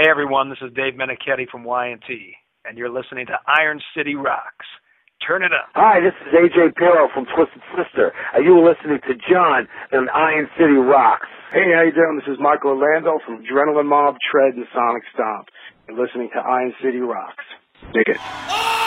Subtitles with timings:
[0.00, 2.32] Hey everyone, this is Dave Meniketti from Y&T,
[2.64, 4.64] and you're listening to Iron City Rocks.
[5.28, 5.68] Turn it up.
[5.74, 10.08] Hi, this is AJ Pero from Twisted Sister, and you are listening to John and
[10.08, 11.28] Iron City Rocks.
[11.52, 12.16] Hey, how you doing?
[12.16, 15.48] This is Michael Orlando from Adrenaline Mob, Tread, and Sonic Stomp.
[15.86, 17.44] You're listening to Iron City Rocks.
[17.92, 18.16] Dig it.
[18.16, 18.79] Oh!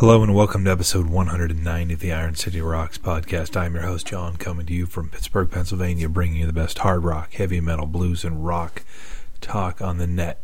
[0.00, 3.54] Hello and welcome to episode 190 of the Iron City Rocks podcast.
[3.54, 7.04] I'm your host, John, coming to you from Pittsburgh, Pennsylvania, bringing you the best hard
[7.04, 8.82] rock, heavy metal, blues, and rock
[9.42, 10.42] talk on the net.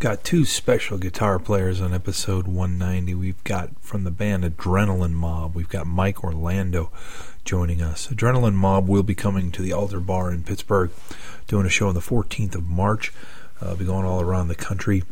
[0.00, 3.14] Got two special guitar players on episode 190.
[3.14, 6.90] We've got from the band Adrenaline Mob, we've got Mike Orlando
[7.44, 8.08] joining us.
[8.08, 10.90] Adrenaline Mob will be coming to the Altar Bar in Pittsburgh,
[11.46, 13.12] doing a show on the 14th of March.
[13.62, 15.04] Uh, will be going all around the country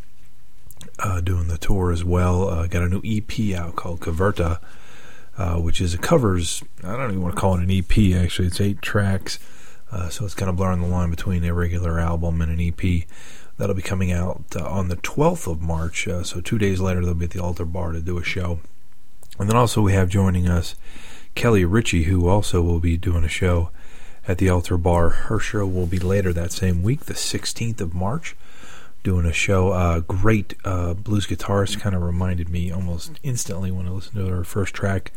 [0.99, 2.49] uh, doing the tour as well.
[2.49, 4.59] Uh, got a new EP out called Caverta,
[5.37, 6.63] uh, which is a covers.
[6.83, 8.23] I don't even want to call it an EP.
[8.23, 9.39] Actually, it's eight tracks,
[9.91, 13.05] uh, so it's kind of blurring the line between a regular album and an EP.
[13.57, 16.09] That'll be coming out uh, on the 12th of March.
[16.25, 18.59] So two days later, they'll be at the Altar Bar to do a show.
[19.39, 20.75] And then also we have joining us
[21.35, 23.71] Kelly Richey, who also will be doing a show
[24.27, 25.11] at the Altar Bar.
[25.11, 28.35] Her show will be later that same week, the 16th of March
[29.05, 29.71] doing a show.
[29.71, 34.27] Uh, great uh, blues guitarist, kind of reminded me almost instantly when I listened to
[34.33, 35.13] her first track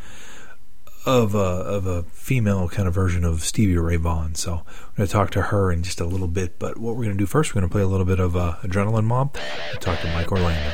[1.08, 4.36] of a, of a female kind of version of Stevie Ray Vaughan.
[4.36, 6.60] So I'm going to talk to her in just a little bit.
[6.60, 8.36] But what we're going to do first, we're going to play a little bit of
[8.36, 9.36] uh, Adrenaline Mob
[9.72, 10.74] and talk to Mike Orlando.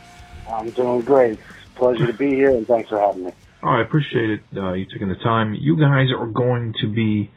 [0.51, 1.39] I'm doing great.
[1.75, 3.31] Pleasure to be here, and thanks for having me.
[3.63, 4.41] Oh, I appreciate it.
[4.55, 5.53] Uh, you taking the time.
[5.53, 7.31] You guys are going to be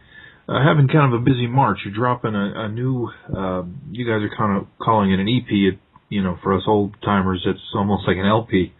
[0.48, 1.78] uh, having kind of a busy March.
[1.84, 3.08] You're dropping a, a new.
[3.28, 5.50] Uh, you guys are kind of calling it an EP.
[5.50, 8.72] It, you know, for us old timers, it's almost like an LP.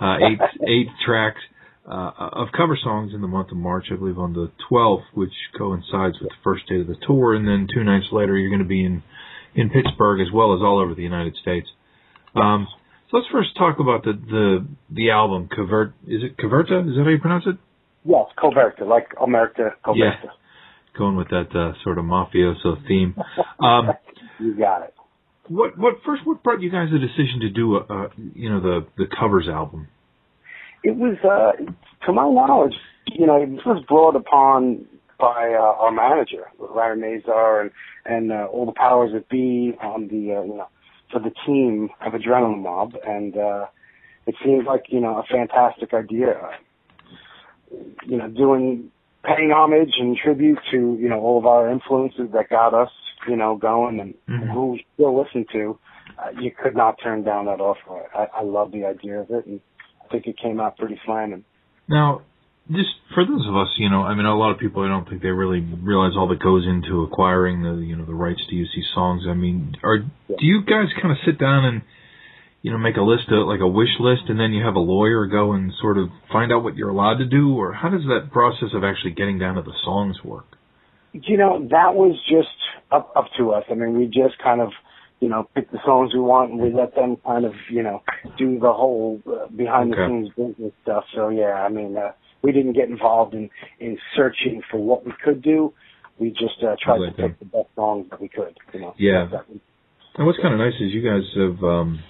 [0.00, 1.40] Uh, eight eight tracks
[1.86, 5.32] uh, of cover songs in the month of March, I believe on the 12th, which
[5.56, 8.62] coincides with the first day of the tour, and then two nights later you're going
[8.62, 9.02] to be in
[9.54, 11.66] in Pittsburgh as well as all over the United States.
[12.34, 12.68] Um,
[13.10, 15.94] so let's first talk about the the the album Covert.
[16.06, 16.88] Is it Caverta?
[16.88, 17.56] Is that how you pronounce it?
[18.04, 19.96] Yes, Coverta, like Omerta Coverta.
[19.96, 20.30] Yeah,
[20.96, 23.14] going with that uh, sort of mafioso theme.
[23.60, 23.90] Um,
[24.40, 24.94] you got it.
[25.48, 26.26] What what first?
[26.26, 29.48] What brought you guys the decision to do a, a you know the the covers
[29.48, 29.88] album?
[30.84, 32.74] it was, uh, to my knowledge,
[33.06, 34.86] you know, this was brought upon
[35.18, 37.70] by uh, our manager, Larry Mazer, and
[38.04, 40.68] and uh, all the powers that be on the uh, you know
[41.10, 43.66] for the team of Adrenaline Mob, and uh,
[44.26, 46.50] it seems like you know a fantastic idea.
[48.06, 48.90] You know, doing
[49.24, 52.90] paying homage and tribute to you know all of our influences that got us
[53.28, 54.50] you know going and mm-hmm.
[54.50, 55.78] who we still listen to.
[56.18, 58.08] Uh, you could not turn down that offer.
[58.14, 59.60] I, I love the idea of it, and
[60.04, 61.44] I think it came out pretty slamming.
[61.88, 62.22] Now,
[62.70, 65.08] just for those of us, you know, I mean, a lot of people, I don't
[65.08, 68.54] think they really realize all that goes into acquiring the, you know, the rights to
[68.54, 69.24] use these songs.
[69.28, 71.82] I mean, are do you guys kind of sit down and,
[72.60, 74.80] you know, make a list of like a wish list, and then you have a
[74.80, 78.02] lawyer go and sort of find out what you're allowed to do, or how does
[78.02, 80.46] that process of actually getting down to the songs work?
[81.12, 82.48] You know, that was just
[82.92, 83.64] up up to us.
[83.70, 84.70] I mean, we just kind of,
[85.20, 88.02] you know, pick the songs we want, and we let them kind of, you know,
[88.36, 91.04] do the whole uh, behind the scenes business stuff.
[91.14, 92.12] So yeah, I mean, uh,
[92.42, 93.50] we didn't get involved in
[93.80, 95.72] in searching for what we could do.
[96.18, 97.30] We just uh, tried Let to them.
[97.30, 98.56] pick the best songs that we could.
[98.74, 98.94] You know.
[98.98, 99.26] Yeah.
[99.30, 99.46] That-
[100.16, 102.00] And what's kind of nice is you guys have, um,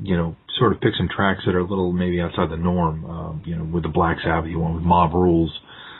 [0.00, 3.04] you know, sort of picked some tracks that are a little maybe outside the norm.
[3.04, 5.50] Um, you know, with the Black Sabbath, you went with Mob Rules,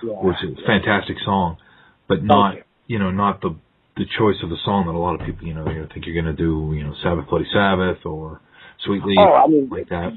[0.05, 0.13] yeah.
[0.23, 1.57] which is a fantastic song,
[2.09, 2.63] but not, you.
[2.87, 3.57] you know, not the
[3.97, 6.15] the choice of the song that a lot of people, you know, they think you're
[6.23, 8.43] going to do, you know, Sabbath Bloody Sabbath or
[8.85, 10.13] Sweet Leaf, Oh, I mean, like that.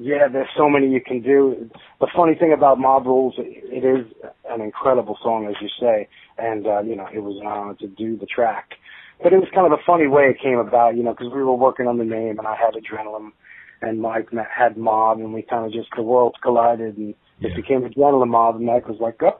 [0.00, 1.68] Yeah, there's so many you can do.
[2.00, 4.06] The funny thing about Mob Rules, it is
[4.48, 6.06] an incredible song, as you say,
[6.38, 8.74] and uh, you know, it was an honor to do the track.
[9.20, 11.42] But it was kind of a funny way it came about, you know, because we
[11.42, 13.32] were working on the name, and I had Adrenaline,
[13.82, 17.50] and Mike had Mob, and we kind of just the worlds collided, and Yeah.
[17.50, 19.38] it became Adrenaline Mob, and Mike was like, "Oh,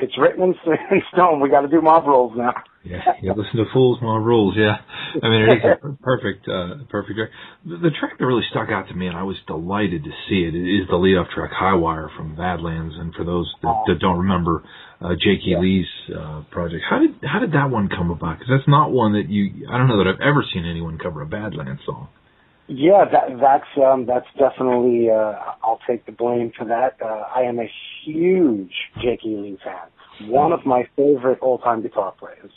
[0.00, 0.54] it's written in,
[0.90, 1.40] in stone.
[1.40, 2.54] We got to do Mob Rules now."
[2.84, 3.32] Yeah, yeah.
[3.32, 4.54] Listen to Fools Mob Rules.
[4.56, 4.76] Yeah,
[5.22, 7.30] I mean it is a perfect, uh, perfect track.
[7.64, 10.46] The, the track that really stuck out to me, and I was delighted to see
[10.46, 12.94] it, is the lead-off track "High Wire" from Badlands.
[12.96, 14.62] And for those that, that don't remember,
[15.00, 15.50] uh, Jake E.
[15.50, 15.58] Yeah.
[15.58, 18.38] Lee's uh, project, how did how did that one come about?
[18.38, 19.66] Because that's not one that you.
[19.68, 22.08] I don't know that I've ever seen anyone cover a Badlands song.
[22.68, 26.96] Yeah, that that's um that's definitely uh I'll take the blame for that.
[27.00, 27.70] Uh I am a
[28.04, 29.20] huge Jake.
[29.24, 30.28] Lee fan.
[30.30, 32.50] One of my favorite all time guitar players.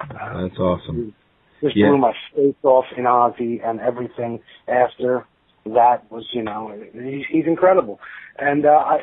[0.00, 1.14] Uh, That's awesome.
[1.62, 1.88] just Yeah.
[1.88, 5.26] blew my face off in Ozzy and everything after
[5.64, 8.00] that was, you know, he's, he's incredible.
[8.38, 8.98] And uh I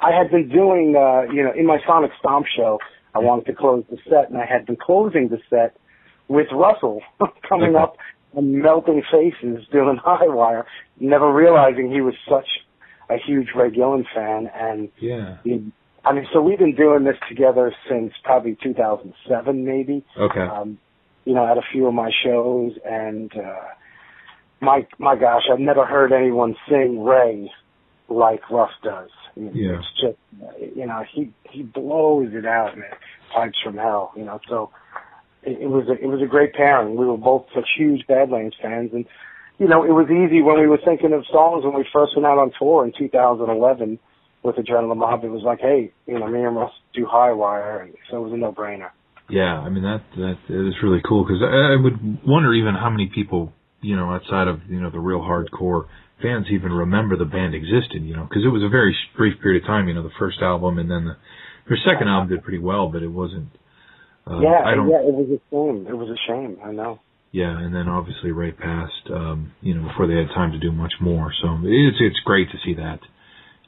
[0.00, 2.78] I had been doing uh, you know, in my Sonic Stomp show,
[3.14, 5.76] I wanted to close the set and I had been closing the set
[6.28, 7.00] with Russell
[7.48, 7.96] coming up
[8.34, 10.66] and melting faces doing high wire,
[10.98, 12.48] never realizing he was such
[13.08, 15.38] a huge Ray Gillen fan and Yeah.
[15.44, 15.72] he,
[16.04, 20.40] I mean so we've been doing this together since probably two thousand seven maybe Okay.
[20.40, 20.78] um,
[21.26, 23.60] you know, at a few of my shows, and uh,
[24.60, 27.52] my my gosh, I've never heard anyone sing Ray
[28.08, 29.10] like Russ does.
[29.36, 29.78] I mean, Yeah.
[29.78, 32.88] It's just, you know, he he blows it out, man.
[33.34, 34.40] Pipes from hell, you know.
[34.48, 34.70] So
[35.42, 36.96] it, was a, it was a great pairing.
[36.96, 39.04] We were both such huge Badlands fans, and
[39.58, 42.26] you know, it was easy when we were thinking of songs when we first went
[42.26, 43.98] out on tour in 2011
[44.42, 45.24] with Adrenaline Mob.
[45.24, 48.20] It was like, hey, you know, me and Russ do High Wire, and so it
[48.20, 48.90] was a no brainer.
[49.28, 52.90] Yeah, I mean that that is really cool because I, I would wonder even how
[52.90, 55.86] many people you know outside of you know the real hardcore
[56.20, 58.02] fans even remember the band existed.
[58.02, 59.86] You know, because it was a very brief period of time.
[59.86, 61.16] You know, the first album and then the
[61.68, 63.48] their second album did pretty well, but it wasn't.
[64.26, 65.86] Uh, yeah, yeah, it was a shame.
[65.88, 66.58] It was a shame.
[66.64, 67.00] I know.
[67.32, 70.72] Yeah, and then obviously right past, Um, you know, before they had time to do
[70.72, 71.32] much more.
[71.42, 73.00] So it's it's great to see that.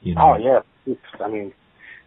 [0.01, 0.21] You know.
[0.21, 1.53] Oh yeah, It's- I mean,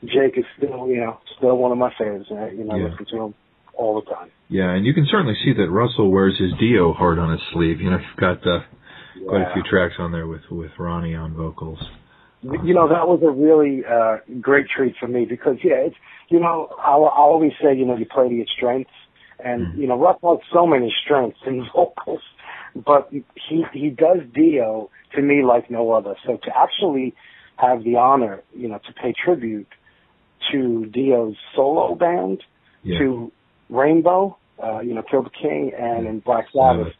[0.04, 2.30] Jake is still, you know, still one of my favorites.
[2.30, 2.84] and I, you know, I Yeah.
[2.88, 3.34] listen to him
[3.74, 4.28] all the time.
[4.48, 7.80] Yeah, and you can certainly see that Russell wears his Dio heart on his sleeve.
[7.80, 8.60] You know, you've got uh,
[9.26, 11.82] quite a few tracks on there with with Ronnie on vocals.
[12.62, 15.96] You know, that was a really uh, great treat for me because, yeah, it's,
[16.28, 18.90] you know, I, I always say, you know, you play to your strengths.
[19.38, 19.78] And, Mhm.
[19.78, 22.22] you know, Russ has so many strengths in vocals,
[22.74, 26.14] but he, he does Dio to me like no other.
[26.26, 27.14] So to actually
[27.56, 29.68] have the honor, you know, to pay tribute
[30.52, 32.42] to Dio's solo band,
[32.82, 32.98] Yeah.
[32.98, 33.32] to
[33.68, 36.92] Rainbow, uh, you know, Kill the King, and in Black Sabbath,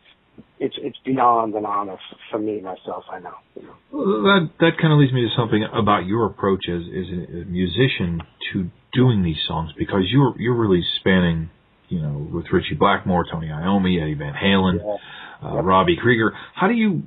[0.59, 1.99] it's it's beyond an honor
[2.31, 3.05] for me myself.
[3.11, 3.35] I know.
[3.55, 3.75] You know.
[3.93, 7.45] Well, that that kind of leads me to something about your approach as as a,
[7.47, 8.21] musician
[8.53, 11.51] to doing these songs because you're you're really spanning,
[11.89, 15.49] you know, with Ritchie Blackmore, Tony Iommi, Eddie Van Halen, Yeah.
[15.49, 16.33] uh, Robbie Krieger.
[16.55, 17.03] How do you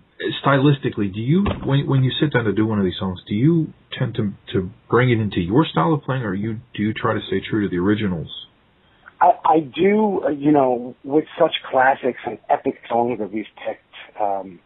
[0.46, 3.34] stylistically do you when when you sit down to do one of these songs, do
[3.34, 6.94] you tend to to bring it into your style of playing, or you do you
[6.94, 8.29] try to stay true to the originals?
[9.22, 14.22] I, I do, uh, you know, with such classics and epic songs that we've picked,
[14.22, 14.60] um,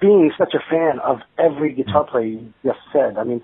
[0.00, 3.18] being such a fan of every guitar player you just said.
[3.18, 3.42] I mean,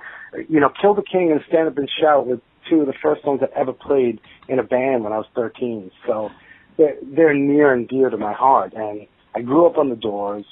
[0.49, 3.23] you know, Kill the King and Stand Up and Shout were two of the first
[3.23, 5.91] songs I ever played in a band when I was 13.
[6.07, 6.31] So
[6.79, 8.73] they're, they're near and dear to my heart.
[8.75, 10.47] And I grew up on the Doors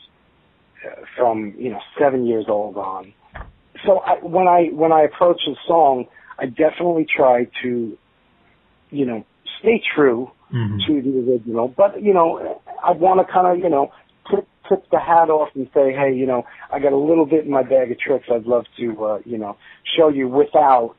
[0.85, 3.15] uh, from, you know, seven years old on.
[3.87, 6.07] So I, when I when I approach a song,
[6.39, 7.97] I definitely try to
[8.91, 9.25] you know,
[9.61, 10.79] stay true Mm-hmm.
[10.87, 13.93] to the original, but you know, I want to kind of, you know,
[14.31, 17.45] tip, tip the hat off and say, hey, you know, I got a little bit
[17.45, 18.29] in my bag of tricks.
[18.33, 19.59] I'd love to, uh, you know,
[19.95, 20.97] show you without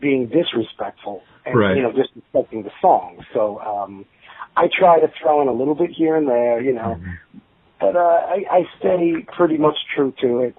[0.00, 1.76] being disrespectful and Right.
[1.76, 3.24] you know disrespecting the song.
[3.34, 4.06] So um,
[4.56, 7.38] I try to throw in a little bit here and there, you know, Mm-hmm.
[7.80, 10.56] but uh, I, I stay pretty much true to it,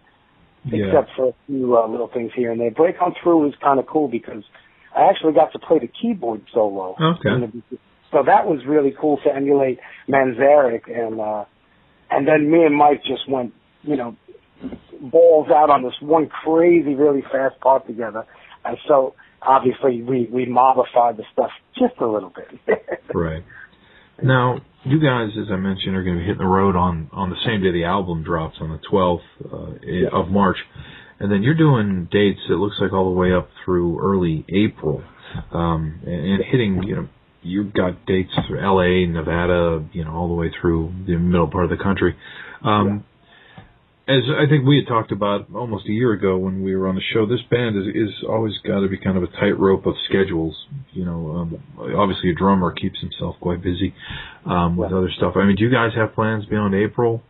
[0.65, 0.85] Yeah.
[0.85, 2.69] except for a few uh, little things here and there.
[2.69, 4.43] Break on Through is kind of cool because
[4.96, 6.96] I actually got to play the keyboard solo.
[7.00, 7.62] Okay.
[8.12, 11.46] so that was really cool to emulate Manzarek, and uh,
[12.10, 13.53] and then me and Mike just went,
[13.84, 14.15] you know,
[15.01, 18.25] balls out on this one crazy, really fast part together.
[18.65, 22.79] And so obviously we we modified the stuff just a little bit.
[23.13, 23.43] Right.
[24.22, 27.31] Now, you guys, as I mentioned, are going to be hitting the road on on
[27.31, 30.58] the same day the album drops on the 12th uh, of March,
[31.19, 32.39] and then you're doing dates.
[32.49, 35.03] It looks like all the way up through early April,
[35.51, 36.83] um, and, and hitting.
[36.83, 37.09] You know,
[37.41, 41.65] you've got dates through L.A., Nevada, you know, all the way through the middle part
[41.65, 42.15] of the country.
[42.63, 43.05] Um,
[44.07, 46.95] As I think we had talked about almost a year ago when we were on
[46.95, 49.93] the show, this band is is always got to be kind of a tightrope of
[50.09, 50.55] schedules.
[50.93, 51.63] You know, um,
[51.95, 53.93] obviously a drummer keeps himself quite busy
[54.45, 55.33] um, with other stuff.
[55.35, 57.21] I mean, do you guys have plans beyond April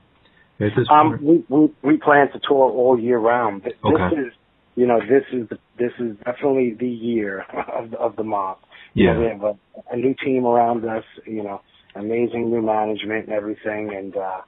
[0.60, 3.64] at this Um, we, we we plan to tour all year round.
[3.64, 4.16] Th- This Okay.
[4.22, 4.34] is,
[4.76, 7.42] you know, this is the, this is definitely the year
[7.74, 8.58] of the, of the mob.
[8.94, 9.20] You know, Yeah.
[9.20, 9.56] we have a,
[9.92, 11.06] a new team around us.
[11.26, 11.62] You know,
[11.96, 14.42] amazing new management and everything, and uh,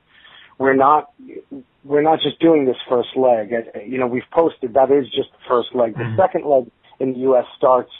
[0.57, 1.11] we're not
[1.83, 3.51] we're not just doing this first leg.
[3.87, 5.97] You know, we've posted that is just the first leg.
[5.97, 6.15] The Mhm.
[6.17, 7.45] second leg in the U.S.
[7.57, 7.91] starts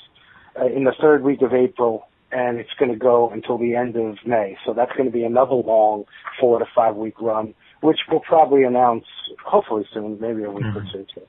[0.60, 2.08] uh, in the third week of April.
[2.34, 4.56] And it's going to go until the end of May.
[4.66, 6.06] So that's going to be another long
[6.40, 9.06] four to five week run which we'll probably announce
[9.46, 10.92] hopefully soon, maybe a week or Mhm.
[10.92, 11.06] two.
[11.14, 11.22] Too.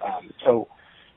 [0.00, 0.68] Um, so,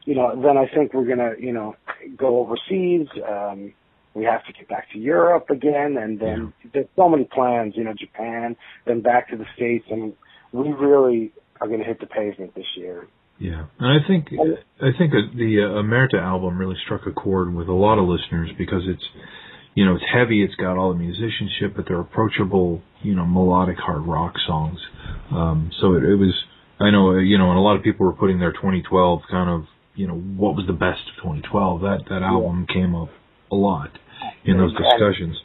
[0.05, 1.75] you know, then I think we're gonna, you know,
[2.17, 3.07] go overseas.
[3.27, 3.73] Um,
[4.13, 7.77] we have to get back to Europe again, and then there's so many plans.
[7.77, 8.55] You know, Japan,
[8.85, 10.13] then back to the states, and
[10.51, 11.31] we really
[11.61, 13.07] are gonna hit the pavement this year.
[13.39, 17.69] Yeah, and I think I think the uh, Omerta album really struck a chord with
[17.69, 19.07] a lot of listeners because it's
[19.73, 23.77] you know it's heavy, it's got all the musicianship, but they're approachable, you know, melodic
[23.77, 24.79] hard rock songs.
[25.31, 26.33] Um, so it, it was
[26.79, 29.49] I know uh, you know, and a lot of people were putting their 2012 kind
[29.49, 31.81] of you know what was the best of 2012.
[31.81, 33.09] That that album came up
[33.51, 33.91] a lot
[34.45, 35.37] in those discussions.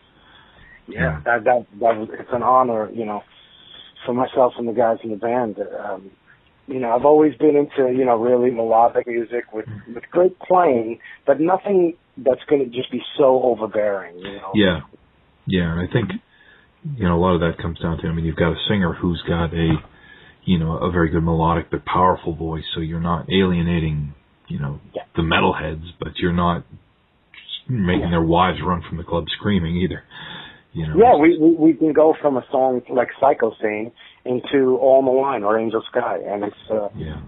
[0.89, 3.23] Yeah, that that that was it's an honor, you know,
[4.05, 5.59] for myself and the guys in the band.
[5.59, 6.11] Um,
[6.69, 11.01] you know, I've always been into you know really melodic music with with great playing,
[11.27, 14.19] but nothing that's going to just be so overbearing.
[14.19, 14.51] You know.
[14.55, 14.81] Yeah,
[15.47, 16.11] yeah, and I think
[16.97, 18.93] you know a lot of that comes down to I mean you've got a singer
[18.95, 19.75] who's got a
[20.45, 24.15] you know a very good melodic but powerful voice, so you're not alienating
[24.49, 25.03] you know Yeah.
[25.17, 26.65] the metalheads, but you're not
[27.69, 28.11] making Yeah.
[28.11, 30.03] their wives run from the club screaming either.
[30.73, 30.95] You know.
[30.99, 33.93] Yeah, we, we we can go from a song like Psycho Sane
[34.27, 37.21] into All in the Line or Angel Sky, and it's uh, Yeah.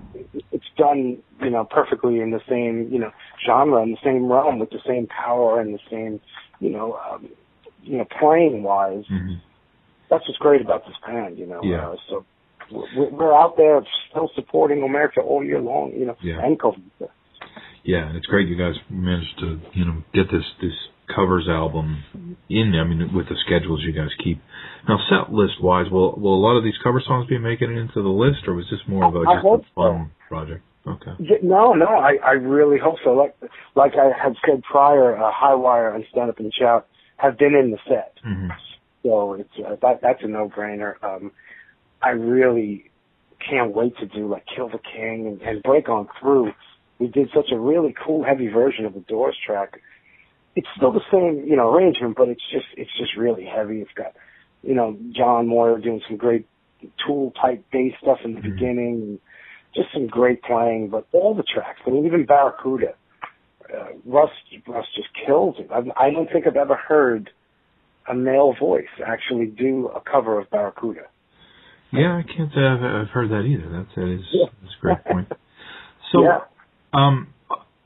[0.53, 3.11] it's done you know perfectly in the same you know
[3.47, 6.21] genre in the same realm with the same power and the same
[6.61, 7.29] you know um,
[7.83, 9.05] you know playing wise.
[9.09, 9.35] hmm
[10.11, 11.61] That's what's great about this band, you know.
[11.63, 11.91] Yeah.
[11.91, 12.25] Uh, so
[12.97, 13.81] we're, we're out there
[14.11, 16.41] still supporting Omerta all year long, you know, Yeah.
[16.45, 17.09] and Coverta.
[17.85, 20.75] Yeah, and it's great you guys managed to you know get this this
[21.15, 22.05] covers album
[22.51, 22.75] in.
[22.75, 24.41] I mean, with the schedules you guys keep.
[24.87, 27.79] Now, set list wise, will will a lot of these cover songs be making it
[27.79, 30.63] into the list, or was this more of a I just a fun project?
[30.87, 31.13] Okay.
[31.19, 33.11] Yeah, No, no, I, I really hope so.
[33.11, 33.35] Like,
[33.75, 37.71] like I had said prior, uh, Highwire and Stand Up and Shout have been in
[37.71, 38.15] the set.
[38.23, 38.49] hmm
[39.05, 40.95] So it's, uh, that, that's a no-brainer.
[41.03, 41.33] Um,
[42.03, 42.91] I really
[43.41, 46.53] can't wait to do like Kill the King and, and Break On Through.
[46.99, 49.81] We did such a really cool heavy version of the Doors track.
[50.57, 53.81] It's still the same, you know, arrangement, but it's just, it's just really heavy.
[53.81, 54.13] It's got,
[54.63, 56.47] you know, John Moyer doing some great
[57.07, 58.45] tool type bass stuff in the Mhm.
[58.45, 59.19] beginning and
[59.75, 62.95] just some great playing, but all the tracks, I mean, even Barracuda,
[63.73, 64.31] uh, Russ,
[64.67, 65.71] Russ just kills it.
[65.71, 67.31] I, I don't think I've ever heard
[68.09, 71.03] a male voice actually do a cover of Barracuda.
[71.93, 73.69] Yeah, I can't say I've, I've heard that either.
[73.71, 74.47] That's that is Yeah.
[74.63, 75.33] that's a great point.
[76.11, 76.39] So, yeah.
[76.95, 77.35] um,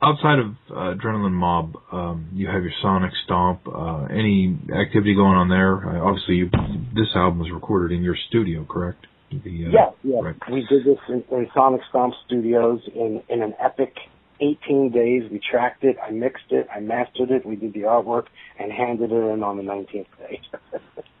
[0.01, 3.67] outside of uh, Adrenaline Mob, um, you have your Sonic Stomp.
[3.67, 5.75] Uh, any activity going on there?
[5.75, 6.49] Uh, obviously, you,
[6.95, 9.05] this album was recorded in your studio, correct?
[9.43, 10.21] The, uh, yeah, yeah.
[10.21, 10.35] Right.
[10.51, 13.95] We did this in, in Sonic Stomp Studios in, in an epic
[14.41, 15.23] 18 days.
[15.31, 18.25] We tracked it, I mixed it, I mastered it, we did the artwork,
[18.59, 20.41] and handed it in on the 19th day.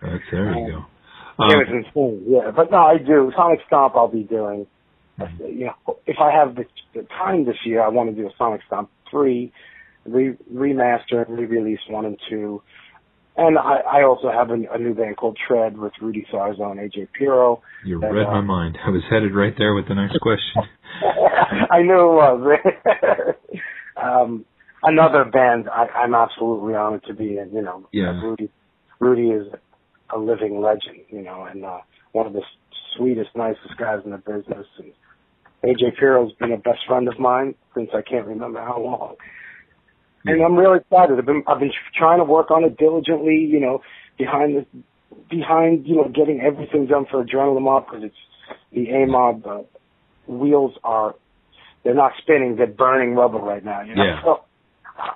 [0.01, 0.85] That's there you go.
[1.39, 2.51] it Um, was insane, yeah.
[2.55, 3.31] But no, I do.
[3.35, 4.67] Sonic Stomp I'll be doing.
[5.39, 8.31] You know, if I have the, the time this year, I want to do a
[8.37, 9.51] Sonic Stomp 3,
[10.05, 12.61] re- remaster and re-release 1 and 2.
[13.35, 16.79] And I, I also have a, a new band called Tread with Rudy Sarzo and
[16.79, 17.61] AJ Pero.
[17.83, 18.77] you that, read uh, my mind.
[18.85, 20.63] I was headed right there with the next question.
[21.71, 22.59] I knew it was.
[24.01, 24.45] um,
[24.83, 27.51] another band I, I'm absolutely honored to be in.
[27.53, 28.21] You know, Yeah.
[28.21, 28.51] Rudy.
[28.99, 29.47] Rudy is
[30.13, 31.01] a living legend.
[31.09, 31.79] You know, and uh,
[32.11, 32.43] one of the
[32.95, 34.67] sweetest, nicest guys in the business.
[34.77, 34.93] And
[35.63, 39.15] AJ Pero's been a best friend of mine since I can't remember how long.
[40.25, 41.17] And I'm really excited.
[41.17, 43.81] I've been I've been trying to work on it diligently, you know,
[44.17, 44.65] behind the
[45.29, 48.15] behind you know getting everything done for Adrenaline Mob because it's
[48.71, 49.61] the A Mob uh,
[50.27, 51.15] wheels are
[51.83, 53.81] they're not spinning, they're burning rubber right now.
[53.81, 54.03] You know?
[54.03, 54.21] Yeah.
[54.23, 54.43] So,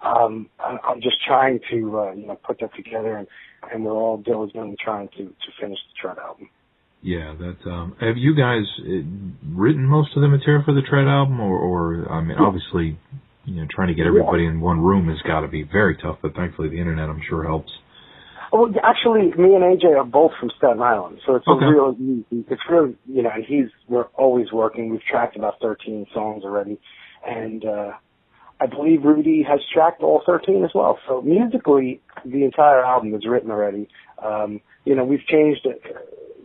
[0.03, 3.27] um, I'm just trying to uh, you know put that together, and
[3.71, 6.49] and we're all diligently trying to to finish the Tread album.
[7.01, 7.69] Yeah, that.
[7.69, 9.05] Um, have you guys uh,
[9.55, 12.97] written most of the material for the Tread album, or, or I mean, obviously,
[13.47, 16.17] you know, trying to get everybody in one room has got to be very tough.
[16.21, 17.71] But thankfully, the internet, I'm sure, helps.
[18.51, 21.65] Well, actually, me and AJ are both from Staten Island, so it's Okay.
[21.65, 21.95] a real,
[22.31, 24.89] it's really, you know, and he's, we're always working.
[24.89, 26.77] We've tracked about 13 songs already,
[27.25, 27.91] and, uh,
[28.59, 30.97] I believe Rudy has tracked all 13 as well.
[31.07, 33.87] So musically, the entire album is written already.
[34.23, 35.67] Um, you know, we've changed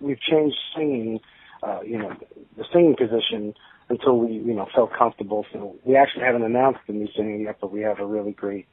[0.00, 1.20] we've changed singing,
[1.62, 2.12] uh, you know,
[2.58, 3.54] the singing position
[3.92, 5.46] until we, you know, felt comfortable.
[5.52, 8.66] So we actually haven't announced the new singing yet, but we have a really great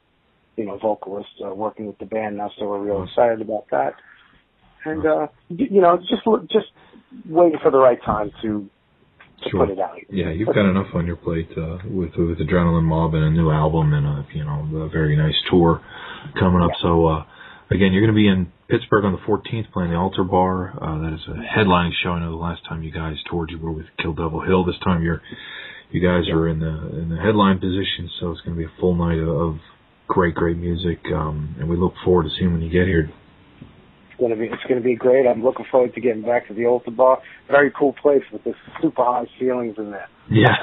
[0.56, 3.94] you know, vocalist uh, working with the band now, so we're real excited about that.
[4.84, 6.66] And uh, you know, just just
[7.26, 8.68] waiting for the right time to
[9.44, 9.66] to Sure.
[9.66, 9.96] put it out.
[10.10, 13.50] Yeah, you've got enough on your plate uh, with with Adrenaline Mob and a new
[13.50, 15.80] album and a you know a very nice tour
[16.38, 16.72] coming up.
[16.82, 17.24] So uh,
[17.70, 20.74] again, you're going to be in Pittsburgh on the 14th playing the Altar Bar.
[20.74, 22.10] Uh, that is a headlining show.
[22.10, 24.64] I know the last time you guys toured, you were with Kill Devil Hill.
[24.64, 25.22] This time you're
[25.90, 28.80] you guys are in the in the headline position, so it's going to be a
[28.80, 29.58] full night of,
[30.06, 30.98] great great music.
[31.14, 33.10] Um, and we look forward to seeing when you get here.
[34.10, 35.26] It's gonna be it's gonna be great.
[35.26, 37.22] I'm looking forward to getting back to the Altar Bar.
[37.48, 40.08] Very cool place with the super high ceilings in there.
[40.30, 40.54] Yeah,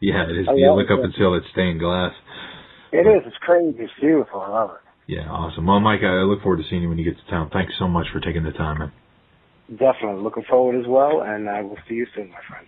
[0.00, 0.46] yeah, it is.
[0.54, 2.12] You look up and see all that stained glass.
[2.92, 3.22] It is.
[3.26, 3.78] It's crazy.
[3.78, 4.40] It's beautiful.
[4.40, 4.85] I love it.
[5.06, 5.66] Yeah, awesome.
[5.66, 7.50] Well, Mike, I look forward to seeing you when you get to town.
[7.52, 8.92] Thanks so much for taking the time, man.
[9.70, 12.66] Definitely looking forward as well, and I will see you soon, my friend.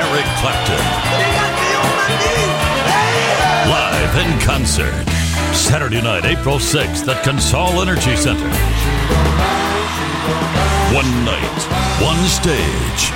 [0.00, 0.84] Eric Clapton.
[3.70, 5.06] Live in concert.
[5.54, 8.48] Saturday night, April 6th at Consol Energy Center.
[10.94, 11.60] One night,
[12.00, 13.10] one stage.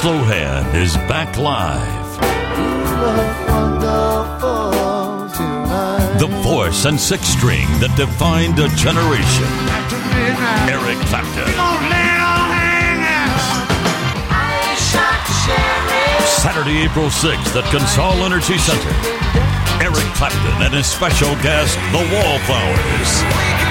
[0.00, 2.01] Slowhand is back live.
[6.18, 9.50] The voice and six string that defined a generation.
[10.70, 11.50] Eric Clapton.
[16.42, 18.94] Saturday, April 6th at Consol Energy Center.
[19.82, 23.61] Eric Clapton and his special guest, the Wallflowers.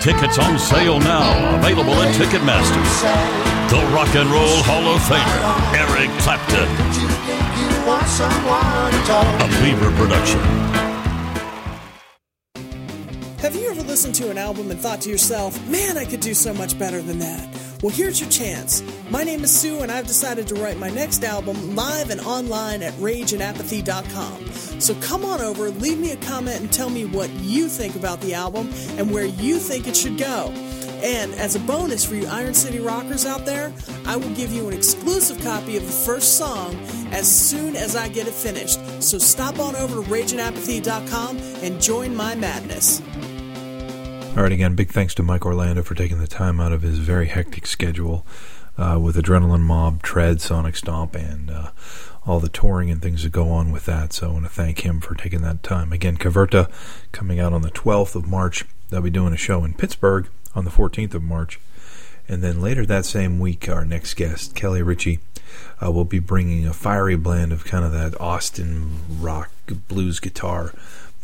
[0.00, 1.58] Tickets on sale now.
[1.58, 2.82] Available at Ticketmaster.
[3.68, 5.42] The Rock and Roll Hall of Famer,
[5.76, 6.66] Eric Clapton.
[9.40, 10.40] A Beaver production.
[13.40, 16.32] Have you ever listened to an album and thought to yourself, man, I could do
[16.32, 17.48] so much better than that?
[17.82, 18.82] Well, here's your chance.
[19.10, 22.82] My name is Sue, and I've decided to write my next album live and online
[22.82, 24.69] at rageandapathy.com.
[24.80, 28.20] So come on over, leave me a comment, and tell me what you think about
[28.20, 30.52] the album and where you think it should go.
[31.02, 33.72] And as a bonus for you Iron City rockers out there,
[34.06, 36.74] I will give you an exclusive copy of the first song
[37.10, 38.78] as soon as I get it finished.
[39.02, 43.00] So stop on over to rageandapathy.com and join my madness.
[44.36, 46.98] All right, again, big thanks to Mike Orlando for taking the time out of his
[46.98, 48.26] very hectic schedule
[48.80, 51.70] uh, with Adrenaline Mob, Tread, Sonic Stomp, and uh,
[52.26, 54.14] all the touring and things that go on with that.
[54.14, 55.92] So I want to thank him for taking that time.
[55.92, 56.70] Again, Caverta
[57.12, 58.64] coming out on the 12th of March.
[58.88, 61.60] They'll be doing a show in Pittsburgh on the 14th of March.
[62.26, 65.20] And then later that same week, our next guest, Kelly Richey,
[65.84, 69.50] uh, will be bringing a fiery blend of kind of that Austin rock
[69.88, 70.72] blues guitar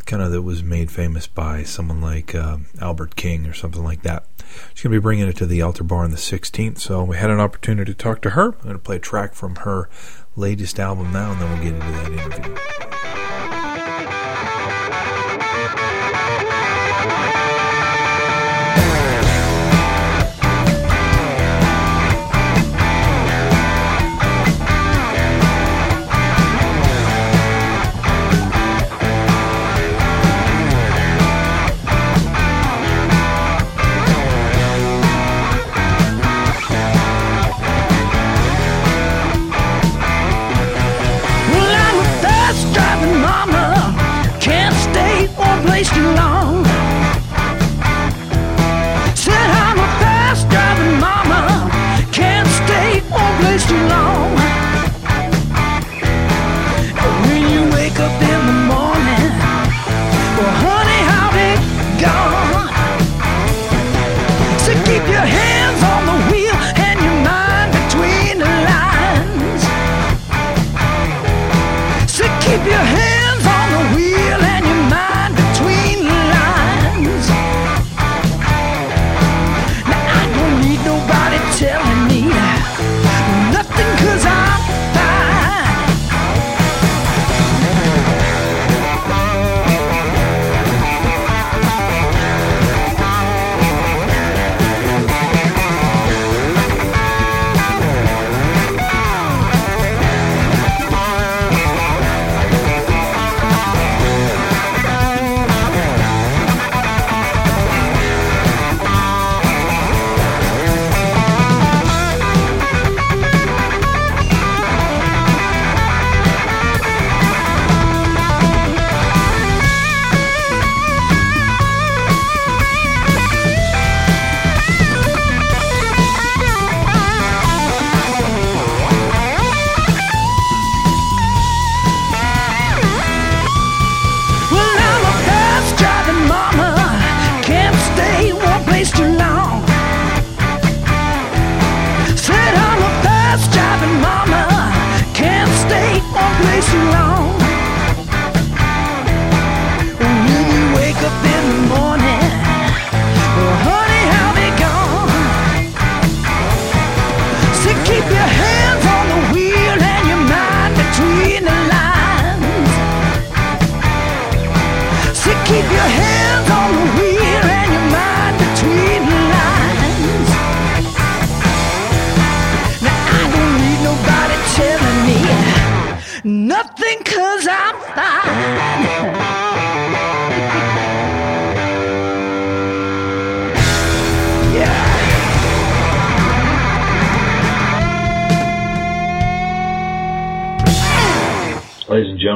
[0.07, 4.03] kind of that was made famous by someone like uh, Albert King or something like
[4.03, 4.25] that.
[4.73, 7.17] She's going to be bringing it to the Altar Bar on the 16th, so we
[7.17, 8.55] had an opportunity to talk to her.
[8.55, 9.91] I'm going to play a track from her
[10.37, 12.86] latest album now, and then we'll get into that interview.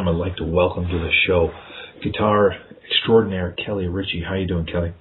[0.00, 1.50] Gentlemen, I'd like to welcome to the show
[2.02, 2.54] guitar
[2.90, 4.24] extraordinaire Kelly Richey.
[4.26, 4.94] How you doing, Kelly?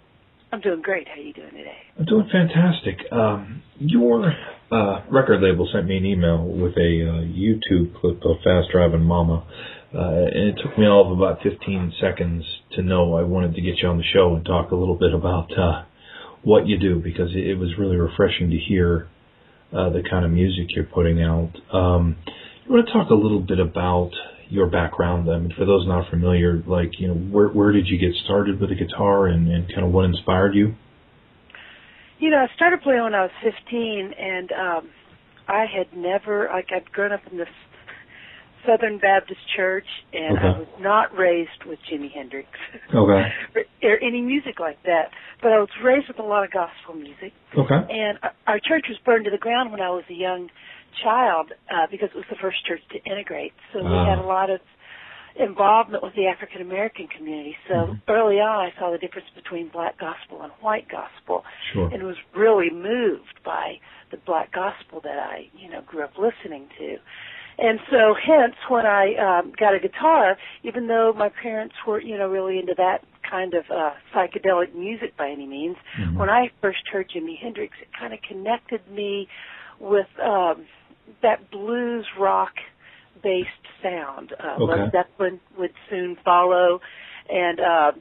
[0.52, 1.08] I'm doing great.
[1.08, 1.78] How are you doing today?
[1.98, 3.10] I'm doing fantastic.
[3.10, 4.34] Um, your
[4.70, 9.04] uh, record label sent me an email with a uh, YouTube clip of Fast Driving
[9.04, 9.48] Mama,
[9.96, 13.62] uh, and it took me all of about 15 seconds to know I wanted to
[13.62, 15.86] get you on the show and talk a little bit about uh,
[16.44, 19.08] what you do because it, it was really refreshing to hear
[19.72, 21.52] uh, the kind of music you're putting out.
[21.72, 22.18] Um,
[22.66, 24.12] you want to talk a little bit about
[24.50, 25.30] your background.
[25.30, 28.60] I mean, for those not familiar, like you know, where where did you get started
[28.60, 30.74] with the guitar, and, and kind of what inspired you?
[32.20, 34.90] You know, I started playing when I was 15, and um,
[35.48, 37.48] I had never like I'd grown up in this
[38.68, 40.48] Southern Baptist church, and Okay.
[40.48, 42.50] I was not raised with Jimi Hendrix
[42.94, 43.32] Okay.
[43.56, 45.12] or, or any music like that.
[45.42, 47.76] But I was raised with a lot of gospel music, Okay.
[47.90, 50.50] and our church was burned to the ground when I was a young
[51.04, 53.54] child uh, because it was the first church to integrate.
[53.74, 54.60] So we had a lot of
[55.36, 57.56] involvement with the African American community.
[57.68, 58.02] So Mhm.
[58.08, 61.90] early on, I saw the difference between black gospel and white gospel, Sure.
[61.92, 63.80] and was really moved by
[64.12, 67.00] the black gospel that I, you know, grew up listening to.
[67.62, 72.18] And so, hence, when I um, got a guitar, even though my parents weren't, you
[72.18, 76.16] know, really into that kind of uh, psychedelic music by any means, Mhm.
[76.18, 79.28] when I first heard Jimi Hendrix, it kind of connected me
[79.80, 80.66] with um,
[81.22, 82.54] that blues rock
[83.24, 83.50] based
[83.84, 84.34] sound.
[84.40, 84.82] Uh, Okay.
[84.82, 86.80] Led Zeppelin would soon follow,
[87.30, 87.92] and uh,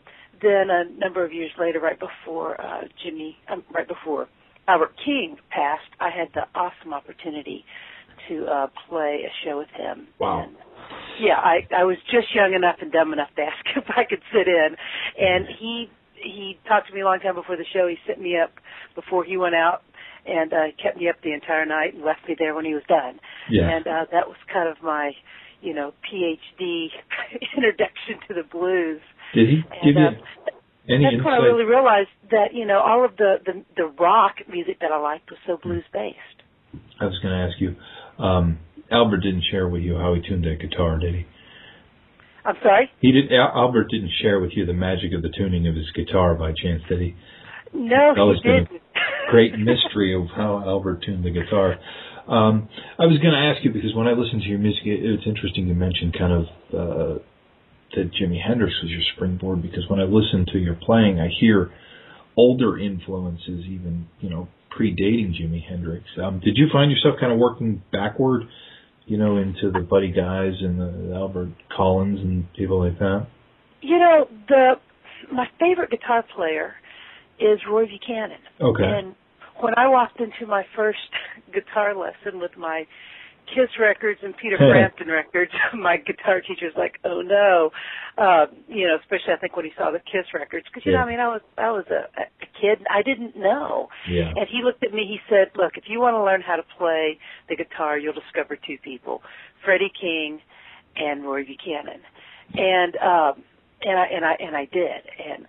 [0.40, 4.28] then a number of years later, right before uh, Jimmy, um, right before
[4.66, 7.64] Albert King passed, I had the awesome opportunity
[8.28, 10.08] to uh, play a show with him.
[10.18, 10.44] Wow.
[10.44, 10.56] And,
[11.20, 14.22] yeah, I I was just young enough and dumb enough to ask if I could
[14.32, 14.76] sit in,
[15.18, 17.86] and he he talked to me a long time before the show.
[17.88, 18.52] He set me up
[18.94, 19.82] before he went out
[20.26, 22.82] and uh, kept me up the entire night and left me there when he was
[22.88, 23.20] done.
[23.50, 23.68] Yeah.
[23.68, 25.12] And uh, that was kind of my,
[25.60, 26.88] you know, PhD
[27.56, 29.00] introduction to the blues.
[29.34, 30.54] Did he And, give you uh,
[30.88, 34.36] any that's when I really realized that you know all of the the, the rock
[34.48, 36.16] music that I liked was so blues based.
[37.00, 37.76] I was going to ask you.
[38.22, 38.58] Um,
[38.90, 41.26] Albert didn't share with you how he tuned that guitar, did he?
[42.44, 42.90] I'm sorry.
[43.00, 43.30] He did.
[43.32, 46.52] Al- Albert didn't share with you the magic of the tuning of his guitar by
[46.52, 47.14] chance, did he?
[47.74, 48.82] No, he didn't.
[49.28, 51.76] Great mystery of how Albert tuned the guitar.
[52.28, 55.00] Um, I was going to ask you because when I listen to your music, it,
[55.00, 57.18] it's interesting you mentioned kind of uh,
[57.96, 61.70] that Jimi Hendrix was your springboard because when I listen to your playing, I hear
[62.36, 66.04] older influences, even you know predating Jimi Hendrix.
[66.22, 68.42] Um, did you find yourself kind of working backward,
[69.06, 73.26] you know, into the Buddy Guys and the Albert Collins and people like that?
[73.80, 74.74] You know, the
[75.32, 76.74] my favorite guitar player
[77.40, 78.38] is Roy Buchanan.
[78.60, 78.84] Okay.
[78.84, 79.14] And
[79.60, 80.98] when I walked into my first
[81.54, 82.86] guitar lesson with my
[83.54, 87.70] Kiss records and Peter Frampton records, my guitar teacher's like, "Oh no,"
[88.18, 90.98] uh, you know, especially I think when he saw the Kiss records, because you know,
[90.98, 92.26] I mean, I was I was a, a
[92.60, 94.28] kid, I didn't know, Yeah.
[94.36, 95.06] and he looked at me.
[95.08, 97.16] He said, "Look, if you want to learn how to play
[97.48, 99.22] the guitar, you'll discover two people:
[99.64, 100.40] Freddie King
[100.96, 102.02] and Roy Buchanan."
[102.52, 103.42] And um,
[103.80, 105.02] and I and I and I did.
[105.24, 105.46] And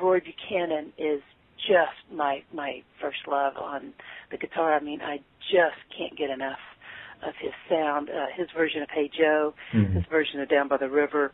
[0.00, 1.20] Roy Buchanan is
[1.68, 3.92] just my my first love on
[4.30, 4.74] the guitar.
[4.74, 5.18] I mean, I
[5.50, 6.58] just can't get enough
[7.26, 8.08] of his sound.
[8.10, 9.94] Uh, his version of Hey Joe, Mhm.
[9.94, 11.32] his version of Down by the River.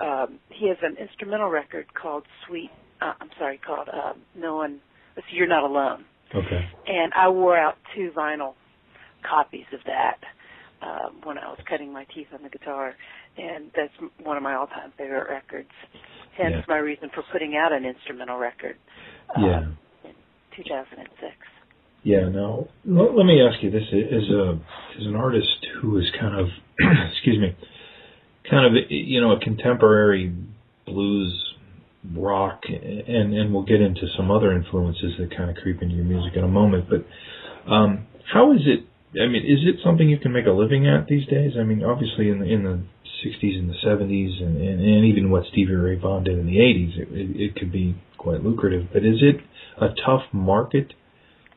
[0.00, 2.70] Um, he has an instrumental record called Sweet.
[3.00, 4.80] Uh, I'm sorry, called uh, No One.
[5.16, 6.68] Let's see, You're Not Alone Okay.
[6.86, 8.54] and I wore out two vinyl
[9.22, 10.18] copies of that
[10.82, 12.94] um, when I was cutting my teeth on the guitar,
[13.36, 15.70] and that's one of my all-time favorite records.
[16.40, 16.62] Hence Yeah.
[16.68, 18.76] my reason for putting out an instrumental record
[19.36, 19.60] uh, Yeah.
[20.04, 20.14] in
[20.56, 21.36] 2006.
[22.02, 24.58] Yeah, Now, Let, let me ask you this: as a
[24.98, 26.48] as an artist who is kind of,
[27.12, 27.54] excuse me,
[28.50, 30.32] kind of you know a contemporary
[30.86, 31.54] blues
[32.16, 36.06] rock, and and we'll get into some other influences that kind of creep into your
[36.06, 36.86] music in a moment.
[36.88, 37.04] But
[37.70, 38.86] um, how is it?
[39.20, 41.52] I mean, is it something you can make a living at these days?
[41.60, 42.80] I mean, obviously in the in the
[43.24, 46.56] 60s and the 70s, and and, and even what Stevie Ray Vaughan did in the
[46.56, 48.88] 80s, it, it, it could be quite lucrative.
[48.92, 49.36] But is it
[49.80, 50.92] a tough market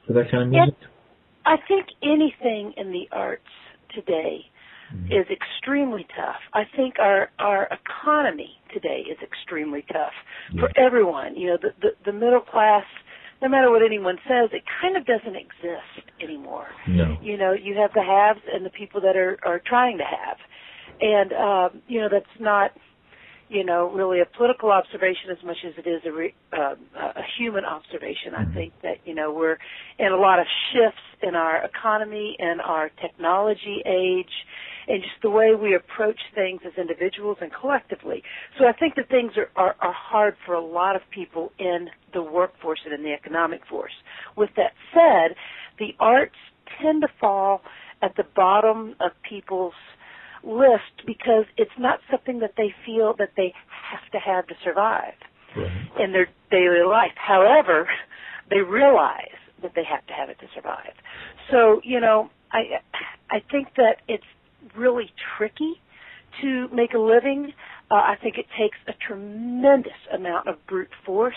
[0.08, 0.76] for that kind of music?
[1.46, 3.44] I think anything in the arts
[3.94, 4.46] today
[4.94, 5.12] Mhm.
[5.12, 6.42] is extremely tough.
[6.54, 10.14] I think our our economy today is extremely tough
[10.60, 11.36] for everyone.
[11.36, 12.86] You know, the, the the middle class,
[13.42, 16.68] no matter what anyone says, it kind of doesn't exist anymore.
[16.88, 17.18] No.
[17.22, 20.38] You know, you have the haves and the people that are are trying to have.
[21.04, 22.72] And um, you know that's not
[23.50, 27.22] you know really a political observation as much as it is a re, uh, a
[27.38, 28.34] human observation.
[28.36, 29.58] I think that you know we're
[30.00, 34.32] in a lot of shifts in our economy and our technology age
[34.88, 38.22] and just the way we approach things as individuals and collectively.
[38.60, 41.88] So I think that things are, are, are hard for a lot of people in
[42.14, 43.94] the workforce and in the economic force.
[44.36, 45.38] With that said,
[45.80, 46.36] the arts
[46.82, 47.62] tend to fall
[48.02, 49.74] at the bottom of people's
[50.44, 53.54] list because it's not something that they feel that they
[53.92, 55.14] have to have to survive
[55.56, 56.02] Right.
[56.04, 57.12] in their daily life.
[57.16, 57.88] However,
[58.50, 60.94] they realize that they have to have it to survive.
[61.52, 62.82] So, you know, I
[63.30, 64.24] I think that it's
[64.76, 65.76] really tricky
[66.42, 67.54] to make a living.
[67.92, 71.36] Uh, I think it takes a tremendous amount of brute force.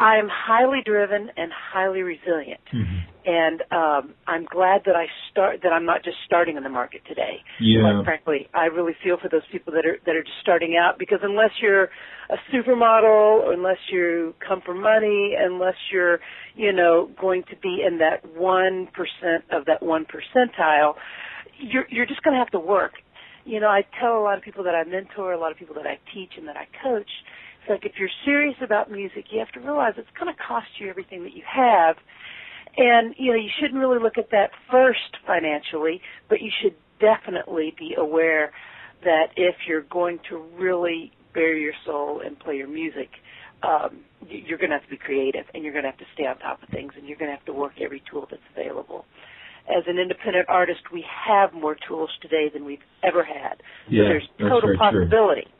[0.00, 2.60] I am highly driven and highly resilient,
[3.24, 7.02] and um, I'm glad that I start that I'm not just starting in the market
[7.06, 7.42] today.
[7.60, 8.02] Yeah.
[8.04, 11.20] Frankly, I really feel for those people that are that are just starting out because
[11.22, 11.84] unless you're
[12.28, 16.18] a supermodel, or unless you come for money, unless you're,
[16.56, 20.94] you know, going to be in that one percent of that one percentile,
[21.58, 22.92] you're you're just going to have to work.
[23.44, 25.74] You know, I tell a lot of people that I mentor, a lot of people
[25.76, 27.10] that I teach and that I coach.
[27.64, 30.66] It's like if you're serious about music, you have to realize it's going to cost
[30.78, 31.96] you everything that you have.
[32.76, 37.74] And, you know, you shouldn't really look at that first financially, but you should definitely
[37.78, 38.52] be aware
[39.02, 43.08] that if you're going to really bare your soul and play your music,
[43.62, 46.24] um, you're going to have to be creative and you're going to have to stay
[46.24, 49.06] on top of things and you're going to have to work every tool that's available.
[49.64, 53.62] As an independent artist, we have more tools today than we've ever had.
[53.88, 55.42] Yeah, so there's total possibility.
[55.42, 55.53] true.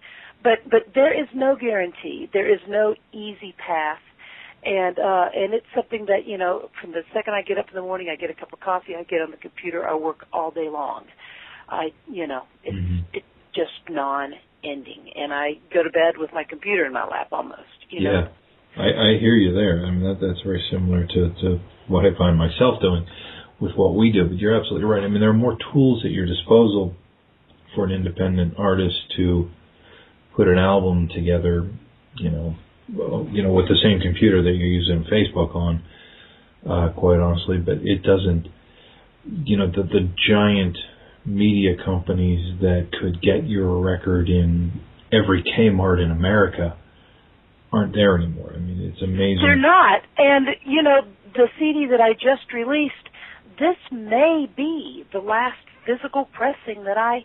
[0.45, 2.29] But but there is no guarantee.
[2.33, 3.99] There is no easy path.
[4.63, 7.75] And uh and it's something that, you know, from the second I get up in
[7.75, 10.27] the morning, I get a cup of coffee, I get on the computer, I work
[10.33, 11.05] all day long.
[11.69, 13.05] I you know, it's Mhm.
[13.15, 15.13] it's just non ending.
[15.17, 17.79] And I go to bed with my computer in my lap almost.
[17.89, 18.13] You know?
[18.13, 19.85] Yeah, I, I hear you there.
[19.85, 23.07] I mean, that that's very similar to to what I find myself doing
[23.61, 24.25] with what we do.
[24.29, 25.03] But you're absolutely right.
[25.03, 26.95] I mean, there are more tools at your disposal
[27.75, 29.51] for an independent artist to
[30.37, 31.71] put an album together.
[32.17, 32.57] You know,
[33.33, 35.83] you know, with the same computer that you're using Facebook on.
[36.69, 38.49] Uh, quite honestly, but it doesn't.
[39.45, 40.77] You know, the the giant
[41.27, 44.81] media companies that could get your record in
[45.13, 46.77] every Kmart in America
[47.73, 48.53] aren't there anymore.
[48.55, 49.41] I mean, it's amazing.
[49.43, 50.03] They're not.
[50.17, 51.01] And, you know,
[51.35, 52.95] the CD that I just released,
[53.59, 57.25] this may be the last physical pressing that I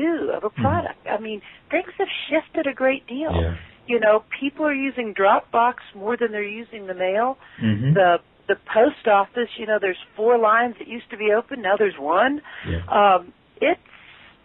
[0.00, 1.00] do of a product.
[1.10, 3.32] I mean, things have shifted a great deal.
[3.32, 3.54] Yeah.
[3.86, 7.38] You know, people are using Dropbox more than they're using the mail.
[7.62, 7.94] Mhm.
[7.94, 8.10] The
[8.48, 11.98] the post office, you know, there's four lines that used to be open, now there's
[11.98, 12.40] one.
[12.72, 12.82] Yeah.
[12.98, 13.80] Um, it's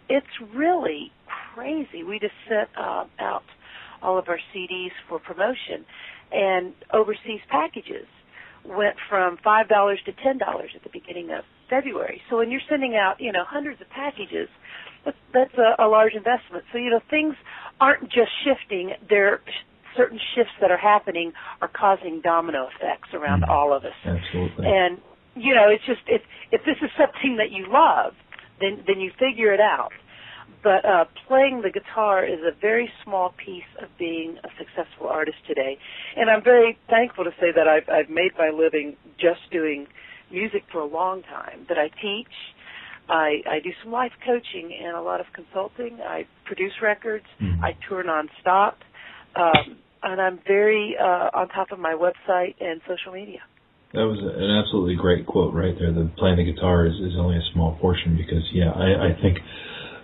[0.08, 1.12] it's really
[1.54, 2.02] crazy.
[2.02, 3.44] We just sent uh, out
[4.02, 5.84] all of our CDs for promotion,
[6.32, 8.06] and overseas packages
[8.64, 12.20] went from five dollars to ten dollars at the beginning of February.
[12.28, 14.48] So when you're sending out, you know, hundreds of packages,
[15.04, 16.64] that's, that's a, a large investment.
[16.72, 17.34] So you know, things
[17.80, 19.40] aren't just shifting; they're
[19.96, 23.50] certain shifts that are happening are causing domino effects around Mhm.
[23.50, 23.92] all of us.
[24.04, 24.66] Absolutely.
[24.66, 25.00] And
[25.34, 28.14] you know, it's just if if this is something that you love,
[28.60, 29.92] then then you figure it out.
[30.62, 35.38] But uh, playing the guitar is a very small piece of being a successful artist
[35.46, 35.78] today,
[36.16, 39.86] and I'm very thankful to say that I've I've made my living just doing
[40.30, 41.66] music for a long time.
[41.68, 42.32] That I teach,
[43.08, 46.00] I I do some life coaching and a lot of consulting.
[46.00, 47.26] I produce records.
[47.40, 47.62] Mhm.
[47.62, 48.74] I tour nonstop,
[49.36, 53.40] um, and I'm very uh, on top of my website and social media.
[53.92, 55.92] That was an absolutely great quote right there.
[55.92, 59.38] The playing the guitar is, is only a small portion because yeah, I, I think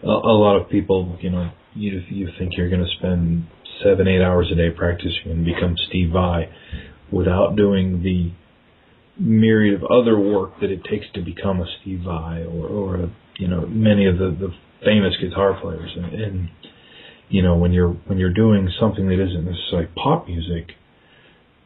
[0.02, 3.46] a, a lot of people, you know, you you think you're going to spend
[3.82, 6.50] seven eight hours a day practicing and become Steve Vai
[7.11, 8.30] without doing the
[9.18, 13.16] myriad of other work that it takes to become a Steve Vai or or a,
[13.38, 14.54] you know many of the the
[14.85, 16.48] famous guitar players and, and
[17.28, 20.72] you know when you're when you're doing something that isn't necessarily pop music,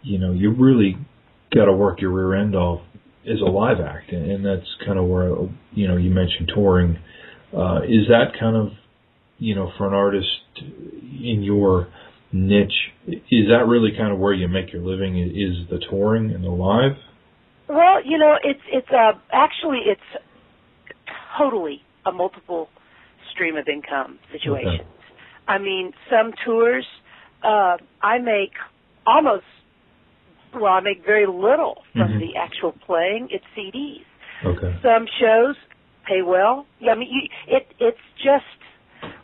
[0.03, 0.97] you know you really
[1.55, 2.81] got to work your rear end off
[3.25, 5.31] as a live act, and, and that's kind of where
[5.73, 6.99] you know you mentioned touring.
[7.57, 8.69] Uh, is that kind of
[9.39, 11.89] you know for an artist in your
[12.33, 12.73] niche?
[13.07, 15.19] Is that really kind of where you make your living?
[15.19, 16.97] Is the touring and the live?
[17.73, 20.25] Well, you know, it's it's uh actually it's
[21.39, 22.69] totally a multiple
[23.33, 24.85] stream of income situation.
[24.85, 24.85] Okay.
[25.49, 26.87] I mean, some tours
[27.43, 28.53] uh I make
[29.07, 29.45] almost
[30.55, 32.19] well, I make very little from Mhm.
[32.21, 33.29] the actual playing.
[33.31, 34.05] It's CDs.
[34.45, 34.75] Okay.
[34.83, 35.57] Some shows
[36.05, 36.67] pay well.
[36.79, 37.23] Yeah, I mean, you,
[37.57, 38.45] it it's just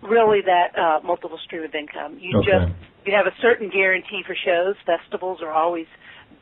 [0.02, 2.16] really that uh, multiple stream of income.
[2.18, 2.48] You Okay.
[2.50, 2.72] just
[3.04, 4.74] you have a certain guarantee for shows.
[4.86, 5.86] Festivals are always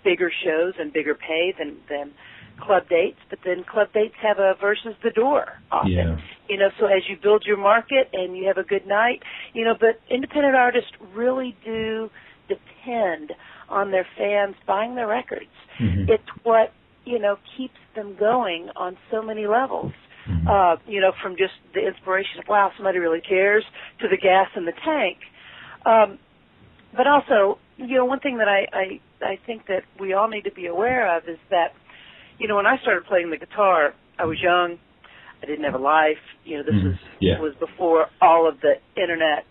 [0.05, 2.13] bigger shows and bigger pay than than
[2.61, 5.93] club dates, but then club dates have a versus the door often.
[5.93, 6.17] Yeah.
[6.49, 9.23] You know, so as you build your market and you have a good night,
[9.53, 12.11] you know, but independent artists really do
[12.49, 13.33] depend
[13.69, 15.51] on their fans buying their records.
[15.81, 16.09] Mhm.
[16.09, 16.73] It's what,
[17.05, 19.93] you know, keeps them going on so many levels.
[20.29, 20.49] Mhm.
[20.49, 23.65] Uh, you know, from just the inspiration of wow, somebody really cares
[23.99, 25.19] to the gas in the tank.
[25.85, 26.19] Um,
[26.93, 30.45] but also, you know, one thing that I, I I think that we all need
[30.45, 31.73] to be aware of is that,
[32.39, 34.79] you know, when I started playing the guitar, I was young.
[35.43, 36.21] I didn't have a life.
[36.45, 36.85] You know, this Mhm.
[36.85, 37.39] was Yeah.
[37.41, 39.45] was before all of the internet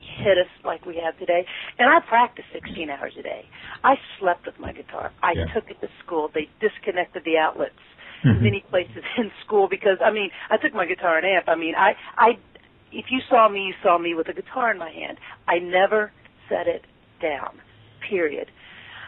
[0.00, 1.46] hit us like we have today.
[1.78, 3.46] And I practiced 16 hours a day.
[3.82, 5.12] I slept with my guitar.
[5.22, 5.46] I Yeah.
[5.46, 6.28] took it to school.
[6.28, 7.78] They disconnected the outlets
[8.24, 8.40] Mhm.
[8.42, 11.48] many places in school because I mean I took my guitar and amp.
[11.48, 12.38] I mean I I
[12.92, 15.18] if you saw me, you saw me with a guitar in my hand.
[15.48, 16.12] I never
[16.48, 16.84] set it
[17.20, 17.60] down.
[18.00, 18.50] Period.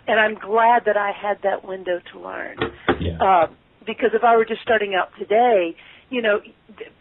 [0.07, 2.57] And I'm glad that I had that window to learn.
[3.01, 3.19] Yeah.
[3.21, 3.47] Uh,
[3.87, 5.77] because if I were just starting out today,
[6.11, 6.41] you know,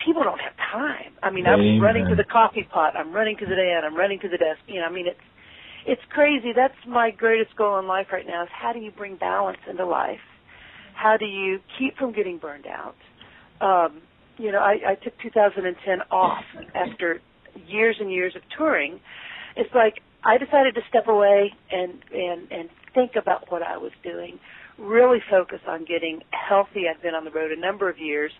[0.03, 1.13] people don't have time.
[1.21, 2.95] I mean, I'm running to the coffee pot.
[2.97, 3.83] I'm running to the dan.
[3.85, 4.59] I'm running to the desk.
[4.67, 5.19] You know, I mean, it's
[5.85, 6.51] it's crazy.
[6.55, 9.85] That's my greatest goal in life right now is how do you bring balance into
[9.85, 10.23] life?
[10.95, 12.95] How do you keep from getting burned out?
[13.59, 14.01] Um,
[14.37, 17.21] you know, I, I took 2010 off after
[17.67, 18.99] years and years of touring.
[19.55, 23.91] It's like I decided to step away and and and think about what I was
[24.03, 24.39] doing,
[24.77, 26.85] really focus on getting healthy.
[26.89, 28.31] I've been on the road a number of years,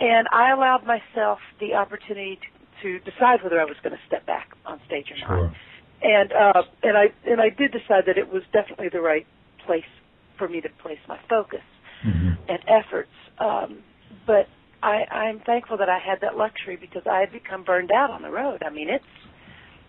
[0.00, 2.38] and I allowed myself the opportunity
[2.82, 5.52] to, to decide whether I was going to step back on stage or not
[6.02, 9.26] and uh and I and I did decide that it was definitely the right
[9.66, 9.88] place
[10.36, 11.64] for me to place my focus
[12.04, 12.38] Mhm.
[12.48, 13.10] and efforts.
[13.38, 13.82] Um
[14.26, 14.48] but
[14.82, 18.22] I I'm thankful that I had that luxury because I had become burned out on
[18.22, 18.62] the road.
[18.64, 19.04] I mean it's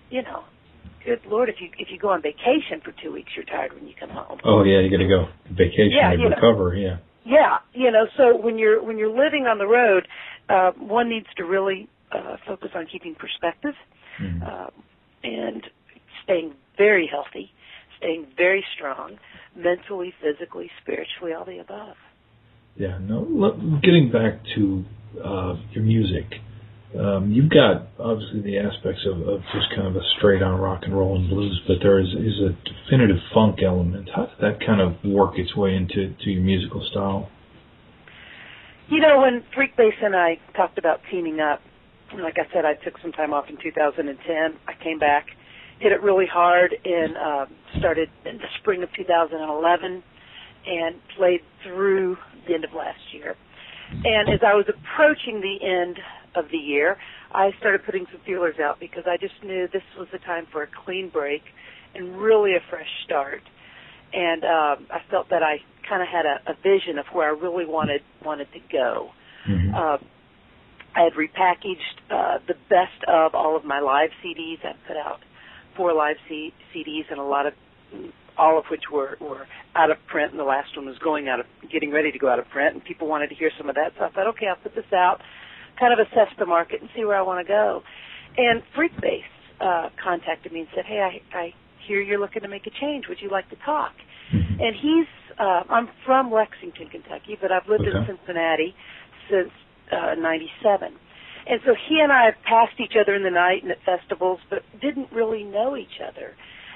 [0.10, 0.44] you know,
[1.06, 3.88] good lord if you if you go on vacation for 2 weeks you're tired when
[3.88, 4.40] you come home.
[4.44, 6.36] Oh yeah, you got to go vacation Yeah, and you know.
[6.36, 6.76] recover.
[6.76, 6.98] Yeah.
[7.26, 10.08] Yeah, you know, so when you're when you're living on the road,
[10.50, 13.76] uh one needs to really uh focus on keeping perspective
[14.22, 14.42] Mhm.
[14.48, 14.72] um,
[15.24, 15.64] and
[16.24, 17.52] staying very healthy,
[17.98, 19.18] staying very strong,
[19.56, 21.96] mentally, physically, spiritually, all the above.
[22.76, 23.22] Yeah, no.
[23.30, 24.86] Look, getting back to
[25.24, 26.26] uh, your music,
[26.98, 30.82] um, you've got obviously the aspects of, of just kind of a straight on rock
[30.84, 34.10] and roll and blues, but there is, is a definitive funk element.
[34.14, 37.30] How did that kind of work its way into to your musical style?
[38.90, 41.62] You know, when Freekbass and I talked about teaming up,
[42.18, 44.60] like I said, I took some time off in 2010.
[44.68, 45.28] I came back,
[45.80, 50.04] hit it really hard, and um, started in the spring of 2011,
[50.66, 52.18] and played through
[52.48, 53.36] the end of last year.
[53.92, 56.00] And as I was approaching the end
[56.36, 56.98] of the year,
[57.32, 60.64] I started putting some feelers out because I just knew this was the time for
[60.64, 61.42] a clean break
[61.96, 63.42] and really a fresh start.
[64.14, 65.58] And um, I felt that I
[65.88, 69.10] kind of had a, a vision of where I really wanted wanted to go.
[69.48, 69.74] Mhm.
[69.74, 69.98] Uh,
[70.96, 74.58] I had repackaged uh, the best of all of my live CDs.
[74.66, 75.20] I put out
[75.78, 77.54] four live C- CDs and a lot of,
[78.38, 81.40] all of which were were out of print, and the last one was going out
[81.40, 83.76] of, getting ready to go out of print, and people wanted to hear some of
[83.76, 83.94] that.
[83.98, 85.22] So I thought, okay, I'll put this out,
[85.80, 87.82] kind of assess the market and see where I want to go.
[88.38, 89.24] And Freekbass
[89.62, 91.54] uh, contacted me and said, hey, I, I
[91.88, 93.06] hear you're looking to make a change.
[93.08, 93.94] Would you like to talk?
[94.32, 94.62] Mhm.
[94.62, 95.08] And he's,
[95.40, 98.76] uh, I'm from Lexington, Kentucky, but I've lived in Cincinnati
[99.30, 99.52] since
[99.92, 100.94] uh, 97.
[101.48, 104.40] And so he and I have passed each other in the night and at festivals,
[104.50, 106.36] but didn't really know each other.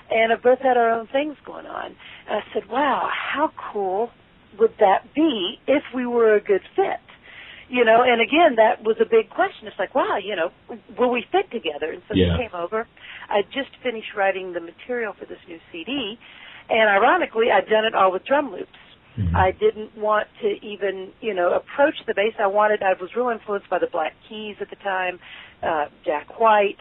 [0.09, 1.95] And have both had our own things going on.
[2.27, 4.09] And I said, wow, how cool
[4.59, 6.99] would that be if we were a good fit?
[7.73, 9.65] You know, and again, that was a big question.
[9.65, 10.53] It's like, wow, you know,
[10.95, 11.89] will we fit together?
[11.91, 12.37] And so Yeah.
[12.37, 12.85] he came over.
[13.29, 16.19] I just finished writing the material for this new CD,
[16.69, 18.77] and ironically, I'd done it all with drum loops.
[19.17, 19.35] Mhm.
[19.35, 22.35] I didn't want to even, you know, approach the bass.
[22.37, 25.19] I wanted, I was real influenced by the Black Keys at the time,
[25.63, 26.79] uh, Jack White.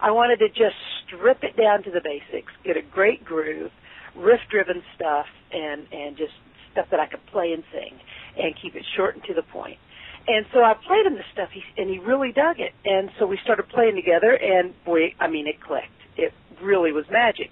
[0.00, 3.72] I wanted to just strip it down to the basics, get a great groove,
[4.14, 6.32] riff-driven stuff, and and just
[6.72, 8.00] stuff that I could play and sing,
[8.38, 9.78] and keep it short and to the point.
[10.26, 12.72] And so I played him this stuff, he, and he really dug it.
[12.84, 15.88] And so we started playing together, and boy, I mean, it clicked.
[16.16, 17.50] It really was magic.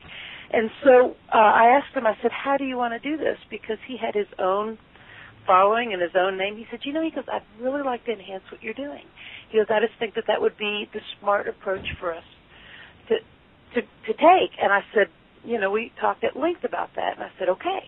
[0.53, 3.37] And so uh, I asked him, I said, how do you want to do this?
[3.51, 4.79] Because he had his own
[5.47, 6.57] following and his own name.
[6.57, 9.05] He said, you know, he goes, I'd really like to enhance what you're doing.
[9.51, 12.25] He goes, I just think that that would be the smart approach for us
[13.09, 13.17] to
[13.75, 14.53] to to take.
[14.61, 15.09] And I said,
[15.45, 17.81] you know, we talked at length about that, and I said, okay.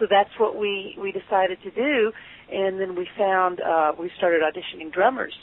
[0.00, 2.12] So that's what we we decided to do,
[2.52, 5.34] and then we found uh, we started auditioning drummers,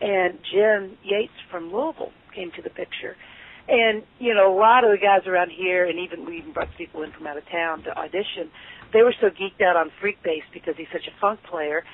[0.00, 3.16] and Jen Yates from Louisville came to the picture.
[3.68, 6.68] And you know, a lot of the guys around here, and even we even brought
[6.78, 8.50] people in from out of town to audition.
[8.92, 11.84] They were so geeked out on Freekbass because he's such a funk player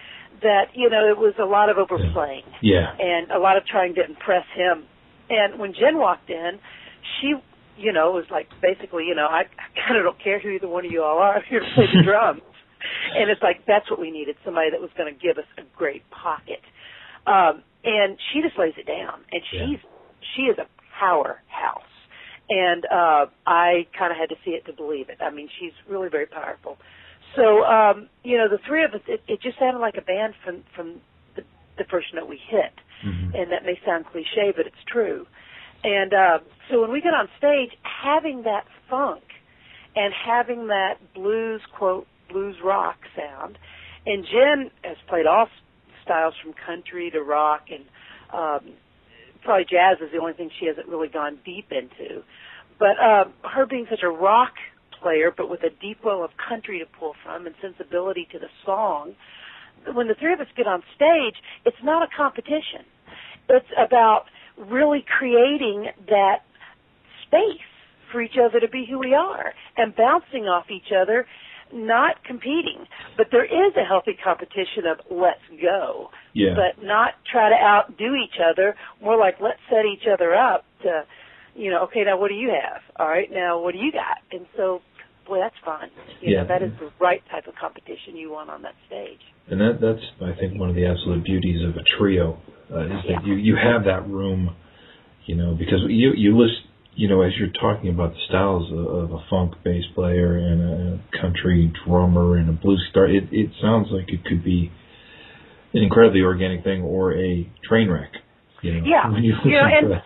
[0.42, 2.94] that you know it was a lot of overplaying Yeah.
[2.98, 4.84] and a lot of trying to impress him.
[5.30, 6.58] And when Jen walked in,
[7.18, 7.34] she,
[7.78, 10.68] you know, was like basically, you know, I, I kind of don't care who either
[10.68, 11.34] one of you all are.
[11.38, 12.42] I'm here to play the drums.
[13.16, 15.62] And it's like that's what we needed somebody that was going to give us a
[15.76, 16.60] great pocket.
[17.26, 19.80] Um, and she just lays it down, and she's
[20.36, 20.66] she is a
[20.98, 21.92] powerhouse.
[22.48, 25.18] And uh, I kind of had to see it to believe it.
[25.20, 26.76] I mean, she's really very powerful.
[27.36, 30.34] So, um, you know, the three of us, it, it just sounded like a band
[30.44, 31.00] from from
[31.36, 31.42] the,
[31.78, 32.72] the first note we hit
[33.04, 33.36] Mm-hmm.
[33.36, 35.26] and that may sound cliche, but it's true.
[35.82, 36.38] And uh,
[36.70, 39.22] so when we get on stage, having that funk
[39.94, 43.56] and having that blues quote blues rock sound,
[44.04, 45.46] and Jen has played all
[46.04, 47.84] styles from country to rock, and
[48.34, 48.74] um,
[49.42, 52.22] probably jazz is the only thing she hasn't really gone deep into.
[52.78, 54.52] But uh, her being such a rock
[55.00, 58.48] player, but with a deep well of country to pull from and sensibility to the
[58.66, 59.14] song,
[59.94, 62.84] when the three of us get on stage, it's not a competition.
[63.48, 64.24] It's about
[64.58, 66.38] really creating that
[67.26, 67.68] space
[68.10, 71.26] for each other to be who we are and bouncing off each other,
[71.74, 72.86] not competing.
[73.16, 76.54] But there is a healthy competition of let's go, Yeah.
[76.54, 78.74] but not try to outdo each other.
[79.02, 81.04] More like let's set each other up to,
[81.54, 82.80] you know, okay, now what do you have?
[82.96, 84.18] All right, now what do you got?
[84.32, 84.80] And so,
[85.26, 85.90] boy, that's fun.
[86.20, 86.42] You Yeah.
[86.42, 89.20] know, that is the right type of competition you want on that stage.
[89.50, 92.38] And that that's I think one of the absolute beauties of a trio
[92.72, 94.54] uh, is that you you have that room,
[95.26, 96.54] you know, because you you list
[96.96, 100.60] you know as you're talking about the styles of, of a funk bass player and
[101.00, 104.70] a country drummer and a blues guitar, it it sounds like it could be
[105.72, 108.12] an incredibly organic thing or a train wreck.
[108.62, 109.10] You know, Yeah.
[109.18, 110.02] you You know, and-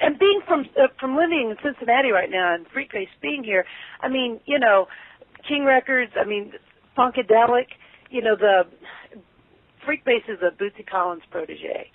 [0.00, 3.64] and being from uh, from living in Cincinnati right now and Freekbass being here,
[4.00, 4.88] I mean, you know,
[5.46, 6.52] King Records, I mean,
[6.96, 7.66] Funkadelic,
[8.10, 8.62] you know, the
[9.86, 11.90] Freekbass is a Bootsy Collins protege.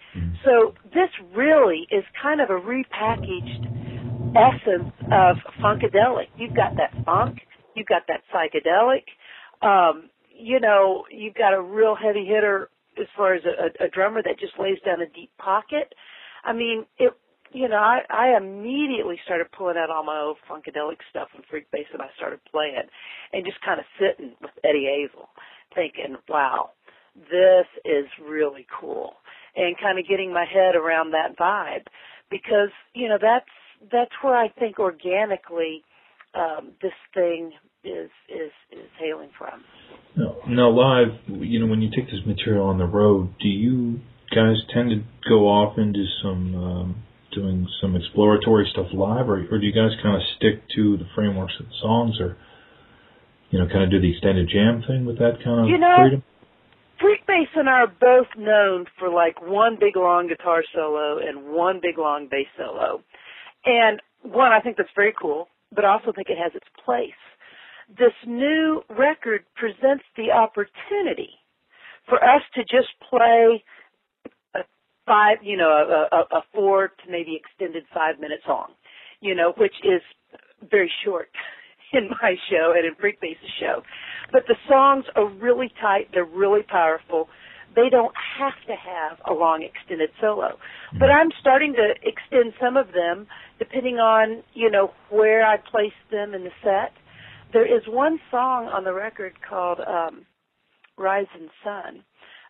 [0.45, 3.63] So this really is kind of a repackaged
[4.35, 6.27] essence of Funkadelic.
[6.37, 7.39] You've got that funk,
[7.75, 9.03] you've got that psychedelic,
[9.65, 12.69] um, you know, you've got a real heavy hitter
[12.99, 15.93] as far as a, a, drummer that just lays down a deep pocket.
[16.43, 17.13] I mean, it
[17.53, 21.85] you know, I, I immediately started pulling out all my old funkadelic stuff and Freekbass
[21.93, 22.81] and I started playing
[23.31, 25.29] and just kind of sitting with Eddie Hazel
[25.75, 26.71] thinking, wow,
[27.15, 29.13] this is really cool
[29.55, 31.85] and kind of getting my head around that vibe
[32.31, 33.45] because, you know, that's,
[33.91, 35.83] that's where I think organically,
[36.33, 37.51] um, this thing
[37.83, 39.63] is, is, is hailing from.
[40.15, 41.19] No, no, live.
[41.27, 43.99] You know, when you take this material on the road, do you
[44.33, 47.03] guys tend to go off into some um,
[47.33, 51.05] doing some exploratory stuff live, or, or do you guys kind of stick to the
[51.15, 52.37] frameworks of the songs, or
[53.49, 55.95] you know, kind of do the extended jam thing with that kind of You know,
[55.99, 56.23] freedom?
[57.01, 61.79] Freekbass and I are both known for like one big long guitar solo and one
[61.81, 63.03] big long bass solo.
[63.65, 67.11] And one, I think that's very cool, but I also think it has its place.
[67.97, 71.29] This new record presents the opportunity
[72.07, 73.63] for us to just play
[74.55, 74.59] a
[75.05, 78.71] five, you know, a, a, a four to maybe extended five minute song,
[79.21, 80.01] you know, which is
[80.69, 81.29] very short
[81.93, 83.81] in my show and in Freekbass's show.
[84.31, 87.27] But the songs are really tight, they're really powerful.
[87.75, 90.57] They don't have to have a long extended solo.
[90.93, 93.27] But I'm starting to extend some of them
[93.59, 96.93] depending on, you know, where I place them in the set.
[97.51, 100.25] There is one song on the record called um
[100.97, 102.03] Rising Sun.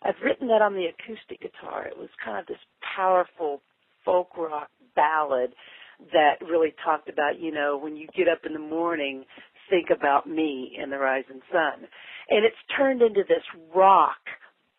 [0.04, 1.88] I've written that on the acoustic guitar.
[1.88, 2.58] It was kind of this
[2.96, 3.62] powerful
[4.04, 5.54] folk rock ballad
[6.12, 9.24] that really talked about, you know, when you get up in the morning,
[9.70, 11.88] think about me and the rising sun.
[12.30, 13.44] And it's turned into this
[13.74, 14.20] rock,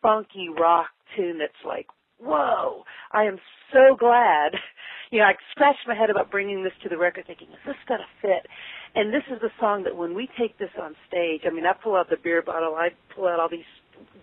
[0.01, 1.87] funky rock tune that's like,
[2.19, 3.37] whoa, I am
[3.71, 4.51] so glad.
[5.11, 7.77] You know, I scratched my head about bringing this to the record thinking, is this
[7.87, 8.49] going to fit?
[8.95, 11.73] And this is the song that when we take this on stage, I mean, I
[11.73, 13.69] pull out the beer bottle, I pull out all these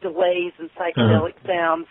[0.01, 1.49] delays and psychedelic uh-huh.
[1.49, 1.87] sounds.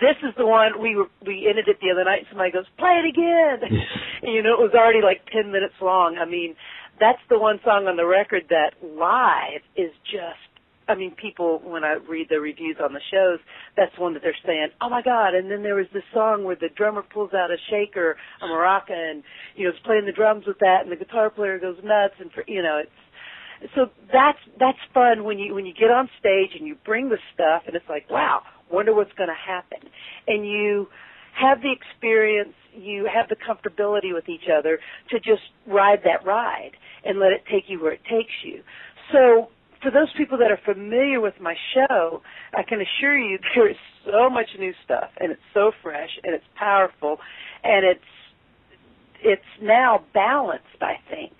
[0.00, 2.20] This is the one we were, we ended it the other night.
[2.20, 3.82] And somebody goes, "Play it again,"
[4.22, 6.16] and you know it was already like ten minutes long.
[6.20, 6.54] I mean,
[7.00, 10.49] that's the one song on the record that live is just.
[10.90, 13.38] I mean, people when I read the reviews on the shows,
[13.76, 16.56] that's one that they're saying, "Oh my God!" And then there was this song where
[16.56, 19.22] the drummer pulls out a shaker, a maraca, and
[19.56, 22.30] you know is playing the drums with that, and the guitar player goes nuts, and
[22.32, 26.50] for you know it's so that's that's fun when you when you get on stage
[26.58, 29.78] and you bring the stuff and it's like wow wonder what's going to happen
[30.26, 30.88] and you
[31.38, 34.78] have the experience, you have the comfortability with each other
[35.10, 36.72] to just ride that ride
[37.04, 38.62] and let it take you where it takes you.
[39.12, 39.48] So
[39.82, 42.22] for those people that are familiar with my show,
[42.54, 46.34] I can assure you there is so much new stuff and it's so fresh and
[46.34, 47.16] it's powerful
[47.64, 48.04] and it's
[49.22, 51.32] it's now balanced, I think,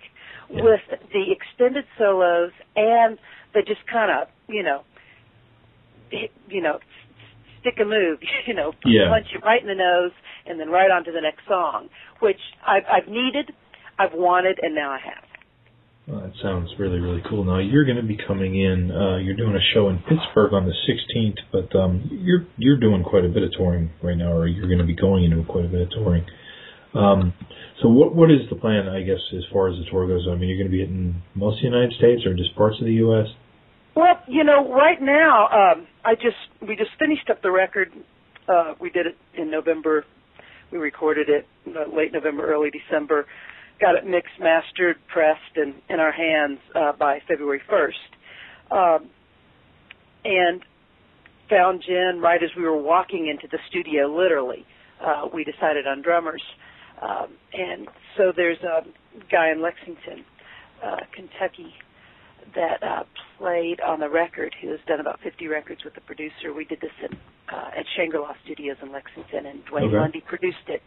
[0.49, 0.63] Yeah.
[0.63, 0.81] with
[1.11, 3.17] the extended solos and
[3.53, 4.83] the just kind of, you know,
[6.47, 6.79] you know,
[7.59, 9.09] stick a move, you know, Yeah.
[9.09, 10.11] punch you right in the nose
[10.45, 11.89] and then right on to the next song,
[12.19, 13.51] which I've, I've needed,
[13.97, 15.23] I've wanted, and now I have.
[16.07, 17.43] Well, that sounds really, really cool.
[17.43, 18.91] Now you're going to be coming in.
[18.91, 23.03] Uh, you're doing a show in Pittsburgh on the 16th, but um, you're you're doing
[23.03, 25.65] quite a bit of touring right now, or you're going to be going into quite
[25.65, 26.25] a bit of touring.
[26.93, 27.33] Um,
[27.81, 28.89] so what what is the plan?
[28.89, 31.21] I guess as far as the tour goes, I mean, you're going to be hitting
[31.35, 33.27] most of the United States or just parts of the U.S.
[33.95, 37.91] Well, you know, right now, um, I just we just finished up the record.
[38.47, 40.05] Uh, we did it in November.
[40.71, 43.25] We recorded it uh, late November, early December.
[43.81, 48.69] Got it mixed, mastered, pressed, and in our hands uh, by February 1st.
[48.71, 49.09] Um,
[50.23, 50.61] and
[51.49, 54.07] found Jen right as we were walking into the studio.
[54.07, 54.65] Literally,
[55.03, 56.43] uh, we decided on drummers.
[57.01, 58.81] Um, and so there's a
[59.31, 60.23] guy in Lexington,
[60.85, 61.73] uh, Kentucky,
[62.55, 63.03] that uh,
[63.37, 66.53] played on the record, who has done about 50 records with the producer.
[66.55, 67.17] We did this in,
[67.51, 69.97] uh, at Shangri-La Studios in Lexington, and Duane Okay.
[69.97, 70.81] Lundy produced it.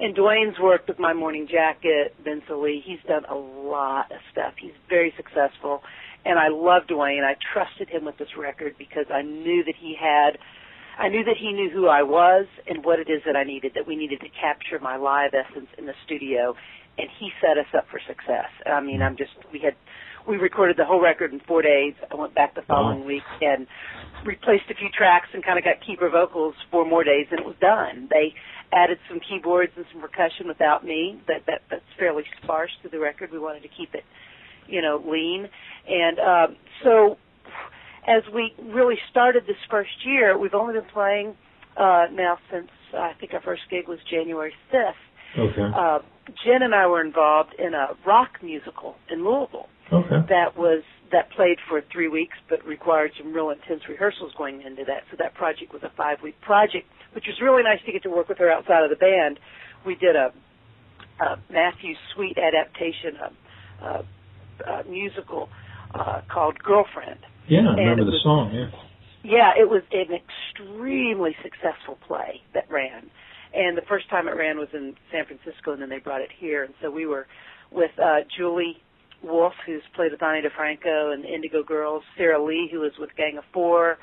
[0.00, 2.80] And Duane's worked with My Morning Jacket, Vince Lee.
[2.84, 4.54] He's done a lot of stuff.
[4.60, 5.82] He's very successful,
[6.24, 7.24] and I love Duane.
[7.24, 10.38] I trusted him with this record because I knew that he had,
[10.98, 13.72] I knew that he knew who I was and what it is that I needed.
[13.74, 16.54] That we needed to capture my live essence in the studio,
[16.96, 18.50] and he set us up for success.
[18.66, 19.74] I mean, I'm just we had
[20.28, 21.94] we recorded the whole record in four days.
[22.12, 23.06] I went back the following Wow.
[23.06, 23.66] week and
[24.24, 27.46] replaced a few tracks and kind of got keeper vocals four more days, and it
[27.46, 28.08] was done.
[28.10, 28.34] They
[28.72, 31.20] added some keyboards and some percussion without me.
[31.26, 33.32] That that that's fairly sparse to the record.
[33.32, 34.04] We wanted to keep it,
[34.66, 35.48] you know, lean.
[35.88, 37.16] And um, so,
[38.06, 41.36] as we really started this first year, we've only been playing
[41.78, 45.38] uh, now since uh, I think our first gig was January fifth.
[45.38, 45.62] Okay.
[45.74, 46.00] Uh,
[46.44, 50.20] Jen and I were involved in a rock musical in Louisville Okay.
[50.28, 54.84] that was that played for three weeks but required some real intense rehearsals going into
[54.84, 55.04] that.
[55.10, 58.10] So that project was a five week project, which was really nice to get to
[58.10, 59.40] work with her outside of the band.
[59.86, 60.32] We did a,
[61.24, 64.04] a Matthew Sweet adaptation of
[64.66, 65.48] a, a musical
[65.94, 67.20] uh, called Girlfriend.
[67.48, 68.52] Yeah, I remember the was- song.
[68.52, 68.70] Yeah.
[69.24, 73.10] Yeah, it was an extremely successful play that ran.
[73.52, 76.30] And the first time it ran was in San Francisco, and then they brought it
[76.38, 76.62] here.
[76.62, 77.26] And so we were
[77.72, 78.76] with uh, Julie
[79.22, 83.10] Wolf, who's played with Ani DiFranco and the Indigo Girls, Sara Lee, who was with
[83.16, 83.98] Gang of Four,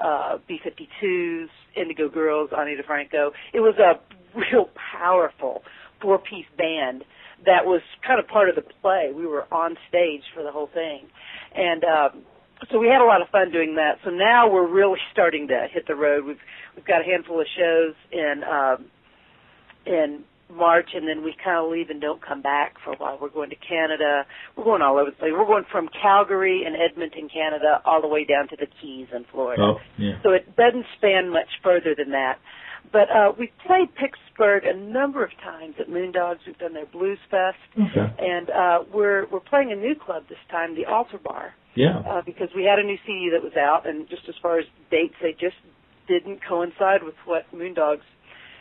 [0.00, 3.30] uh, B-52s, Indigo Girls, Ani DiFranco.
[3.52, 4.00] It was a
[4.38, 5.62] real powerful
[6.00, 7.04] four-piece band
[7.44, 9.12] that was kind of part of the play.
[9.14, 11.06] We were on stage for the whole thing.
[11.54, 12.22] And um,
[12.70, 13.98] so we had a lot of fun doing that.
[14.04, 16.24] So now we're really starting to hit the road.
[16.24, 16.40] We've
[16.74, 18.86] we've got a handful of shows in um,
[19.86, 23.18] in March, and then we kind of leave and don't come back for a while.
[23.20, 24.24] We're going to Canada.
[24.56, 25.32] We're going all over the place.
[25.36, 29.24] We're going from Calgary and Edmonton, Canada, all the way down to the Keys in
[29.32, 29.62] Florida.
[29.62, 30.14] Oh, yeah.
[30.22, 32.38] So it doesn't span much further than that.
[32.92, 36.38] But uh, we've played Pittsburgh a number of times at Moondogs.
[36.46, 38.06] We've done their Blues Fest, Okay.
[38.18, 41.98] and uh, we're we're playing a new club this time, the Altar Bar Yeah.
[42.08, 44.66] uh, because we had a new CD that was out, and just as far as
[44.92, 45.56] dates, they just
[46.06, 48.06] didn't coincide with what Moondogs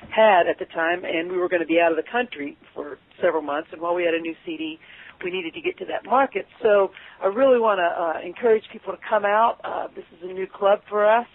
[0.10, 2.98] had at the time, and we were going to be out of the country for
[3.22, 3.70] several months.
[3.72, 4.80] And while we had a new CD,
[5.24, 6.46] we needed to get to that market.
[6.62, 6.92] So
[7.22, 9.60] I really want to uh, encourage people to come out.
[9.64, 11.28] Uh, this is a new club for us.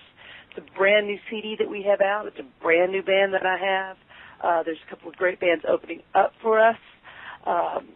[0.50, 2.26] It's a brand new CD that we have out.
[2.26, 3.96] It's a brand new band that I have.
[4.42, 6.76] Uh, there's a couple of great bands opening up for us.
[7.46, 7.88] Um,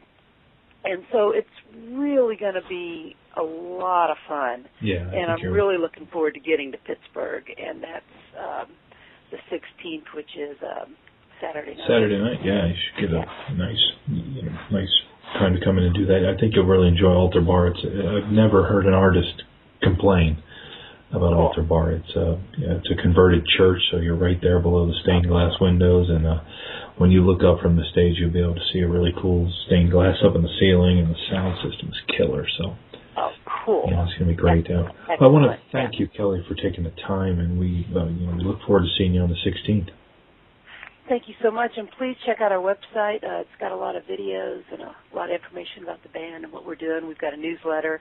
[0.85, 1.49] and so it's
[1.93, 4.67] really going to be a lot of fun.
[4.81, 5.09] Yeah.
[5.11, 8.05] I and I'm really looking forward to getting to Pittsburgh, and that's
[8.39, 8.67] um,
[9.35, 10.95] the 16th, which is um,
[11.43, 11.87] Saturday night.
[11.91, 13.25] Saturday night, yeah, you should get a
[13.59, 14.95] nice, you know, nice
[15.35, 16.23] time to come in and do that.
[16.31, 17.69] I think you'll really enjoy Altar Bar.
[17.75, 19.43] It's I've never heard an artist
[19.83, 20.39] complain
[21.11, 21.43] about Cool.
[21.51, 21.93] Altar Bar.
[21.93, 25.53] It's a yeah, it's a converted church, so you're right there below the stained glass
[25.61, 26.39] windows, and uh,
[26.99, 29.51] when you look up from the stage, you'll be able to see a really cool
[29.67, 32.47] stained glass up in the ceiling, and the sound system is killer.
[32.59, 32.77] So Oh,
[33.65, 33.89] cool.
[33.91, 34.67] yeah, it's gonna be great.
[34.71, 35.23] Uh, Excellent.
[35.23, 35.73] I want to Yeah.
[35.73, 38.83] thank you, Kelly, for taking the time, and we uh, you know we look forward
[38.85, 39.91] to seeing you on the 16th.
[41.09, 43.23] thank you so much, and please check out our website.
[43.23, 46.45] Uh, it's got a lot of videos and a lot of information about the band
[46.45, 47.07] and what we're doing.
[47.07, 48.01] We've got a newsletter.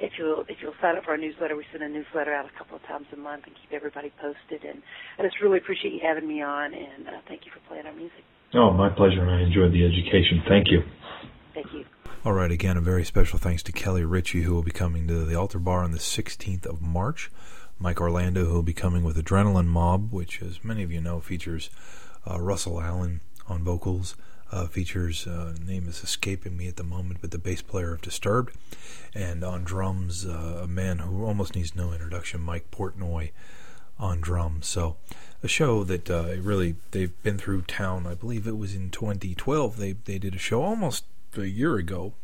[0.00, 2.58] If you'll if you'll sign up for our newsletter, we send a newsletter out a
[2.58, 4.62] couple of times a month and keep everybody posted.
[4.68, 4.82] And
[5.18, 7.94] I just really appreciate you having me on, and uh, thank you for playing our
[7.94, 8.22] music.
[8.54, 10.42] Oh, my pleasure, and I enjoyed the education.
[10.48, 10.82] Thank you.
[11.54, 11.84] Thank you.
[12.24, 15.24] All right, again, a very special thanks to Kelly Richey, who will be coming to
[15.24, 17.30] the Altar Bar on the 16th of March.
[17.78, 21.20] Mike Orlando, who will be coming with Adrenaline Mob, which, as many of you know,
[21.20, 21.70] features
[22.28, 24.16] uh, Russell Allen on vocals,
[24.50, 28.00] uh, features uh, name is escaping me at the moment, but the bass player of
[28.00, 28.56] Disturbed,
[29.14, 33.30] and on drums, uh, a man who almost needs no introduction, Mike Portnoy,
[33.98, 34.66] on drums.
[34.66, 34.96] So,
[35.42, 38.06] a show that uh, really they've been through town.
[38.06, 39.76] I believe it was in 2012.
[39.76, 41.04] They they did a show almost
[41.42, 42.14] a year ago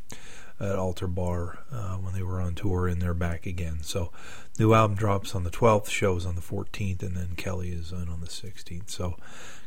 [0.61, 3.79] at Altar Bar uh, when they were on tour, and they're back again.
[3.83, 4.13] So,
[4.59, 8.09] new album drops on the 12th, shows on the 14th, and then Kelly is in
[8.11, 8.91] on the 16th.
[8.91, 9.17] So,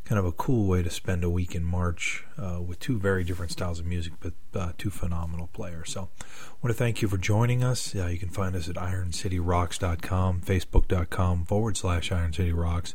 [0.04, 3.24] kind of a cool way to spend a week in March uh, with two very
[3.24, 5.90] different styles of music, but uh, two phenomenal players.
[5.90, 7.94] So, I want to thank you for joining us.
[7.94, 12.94] you can find us at IronCityRocks.com, Facebook.com forward slash IronCityRocks,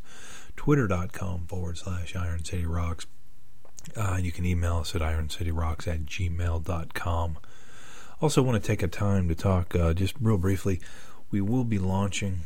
[0.55, 3.05] Twitter.com forward slash IronCityRocks.
[3.95, 7.37] Uh, you can email us at IronCityRocks at gmail.com.
[8.21, 10.81] Also, want to take a time to talk uh, just real briefly.
[11.31, 12.41] We will be launching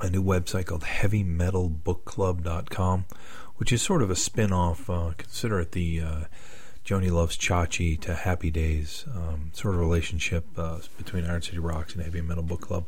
[0.00, 3.04] a new website called HeavyMetalBookClub.com,
[3.56, 4.88] which is sort of a spin off.
[4.88, 6.20] Uh, consider it the uh,
[6.84, 11.94] Joni Loves Chachi to Happy Days um, sort of relationship uh, between Iron City Rocks
[11.94, 12.86] and Heavy Metal Book Club.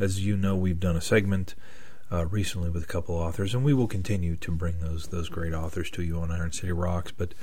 [0.00, 1.54] As you know, we've done a segment.
[2.10, 5.52] Uh, recently, with a couple authors, and we will continue to bring those those great
[5.52, 7.12] authors to you on Iron City Rocks.
[7.12, 7.34] But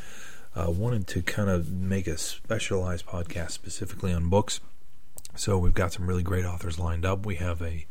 [0.55, 4.59] uh, wanted to kind of make a specialized podcast specifically on books.
[5.35, 7.25] So we've got some really great authors lined up.
[7.25, 7.85] We have a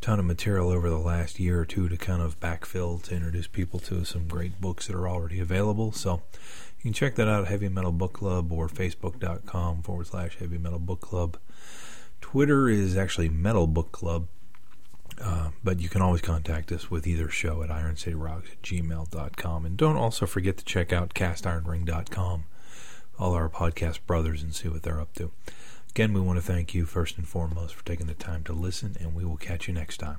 [0.00, 3.48] ton of material over the last year or two to kind of backfill to introduce
[3.48, 5.90] people to some great books that are already available.
[5.90, 6.22] So
[6.78, 10.58] you can check that out at Heavy Metal Book Club or Facebook.com forward slash Heavy
[10.58, 11.36] Metal Book Club.
[12.20, 14.28] Twitter is actually Metal Book Club.
[15.20, 19.64] Um, but you can always contact us with either show at ironcityrocks at gmail.com.
[19.64, 22.44] And don't also forget to check out castironring.com,
[23.18, 25.30] all our podcast brothers, and see what they're up to.
[25.90, 28.96] Again, we want to thank you first and foremost for taking the time to listen,
[28.98, 30.18] and we will catch you next time.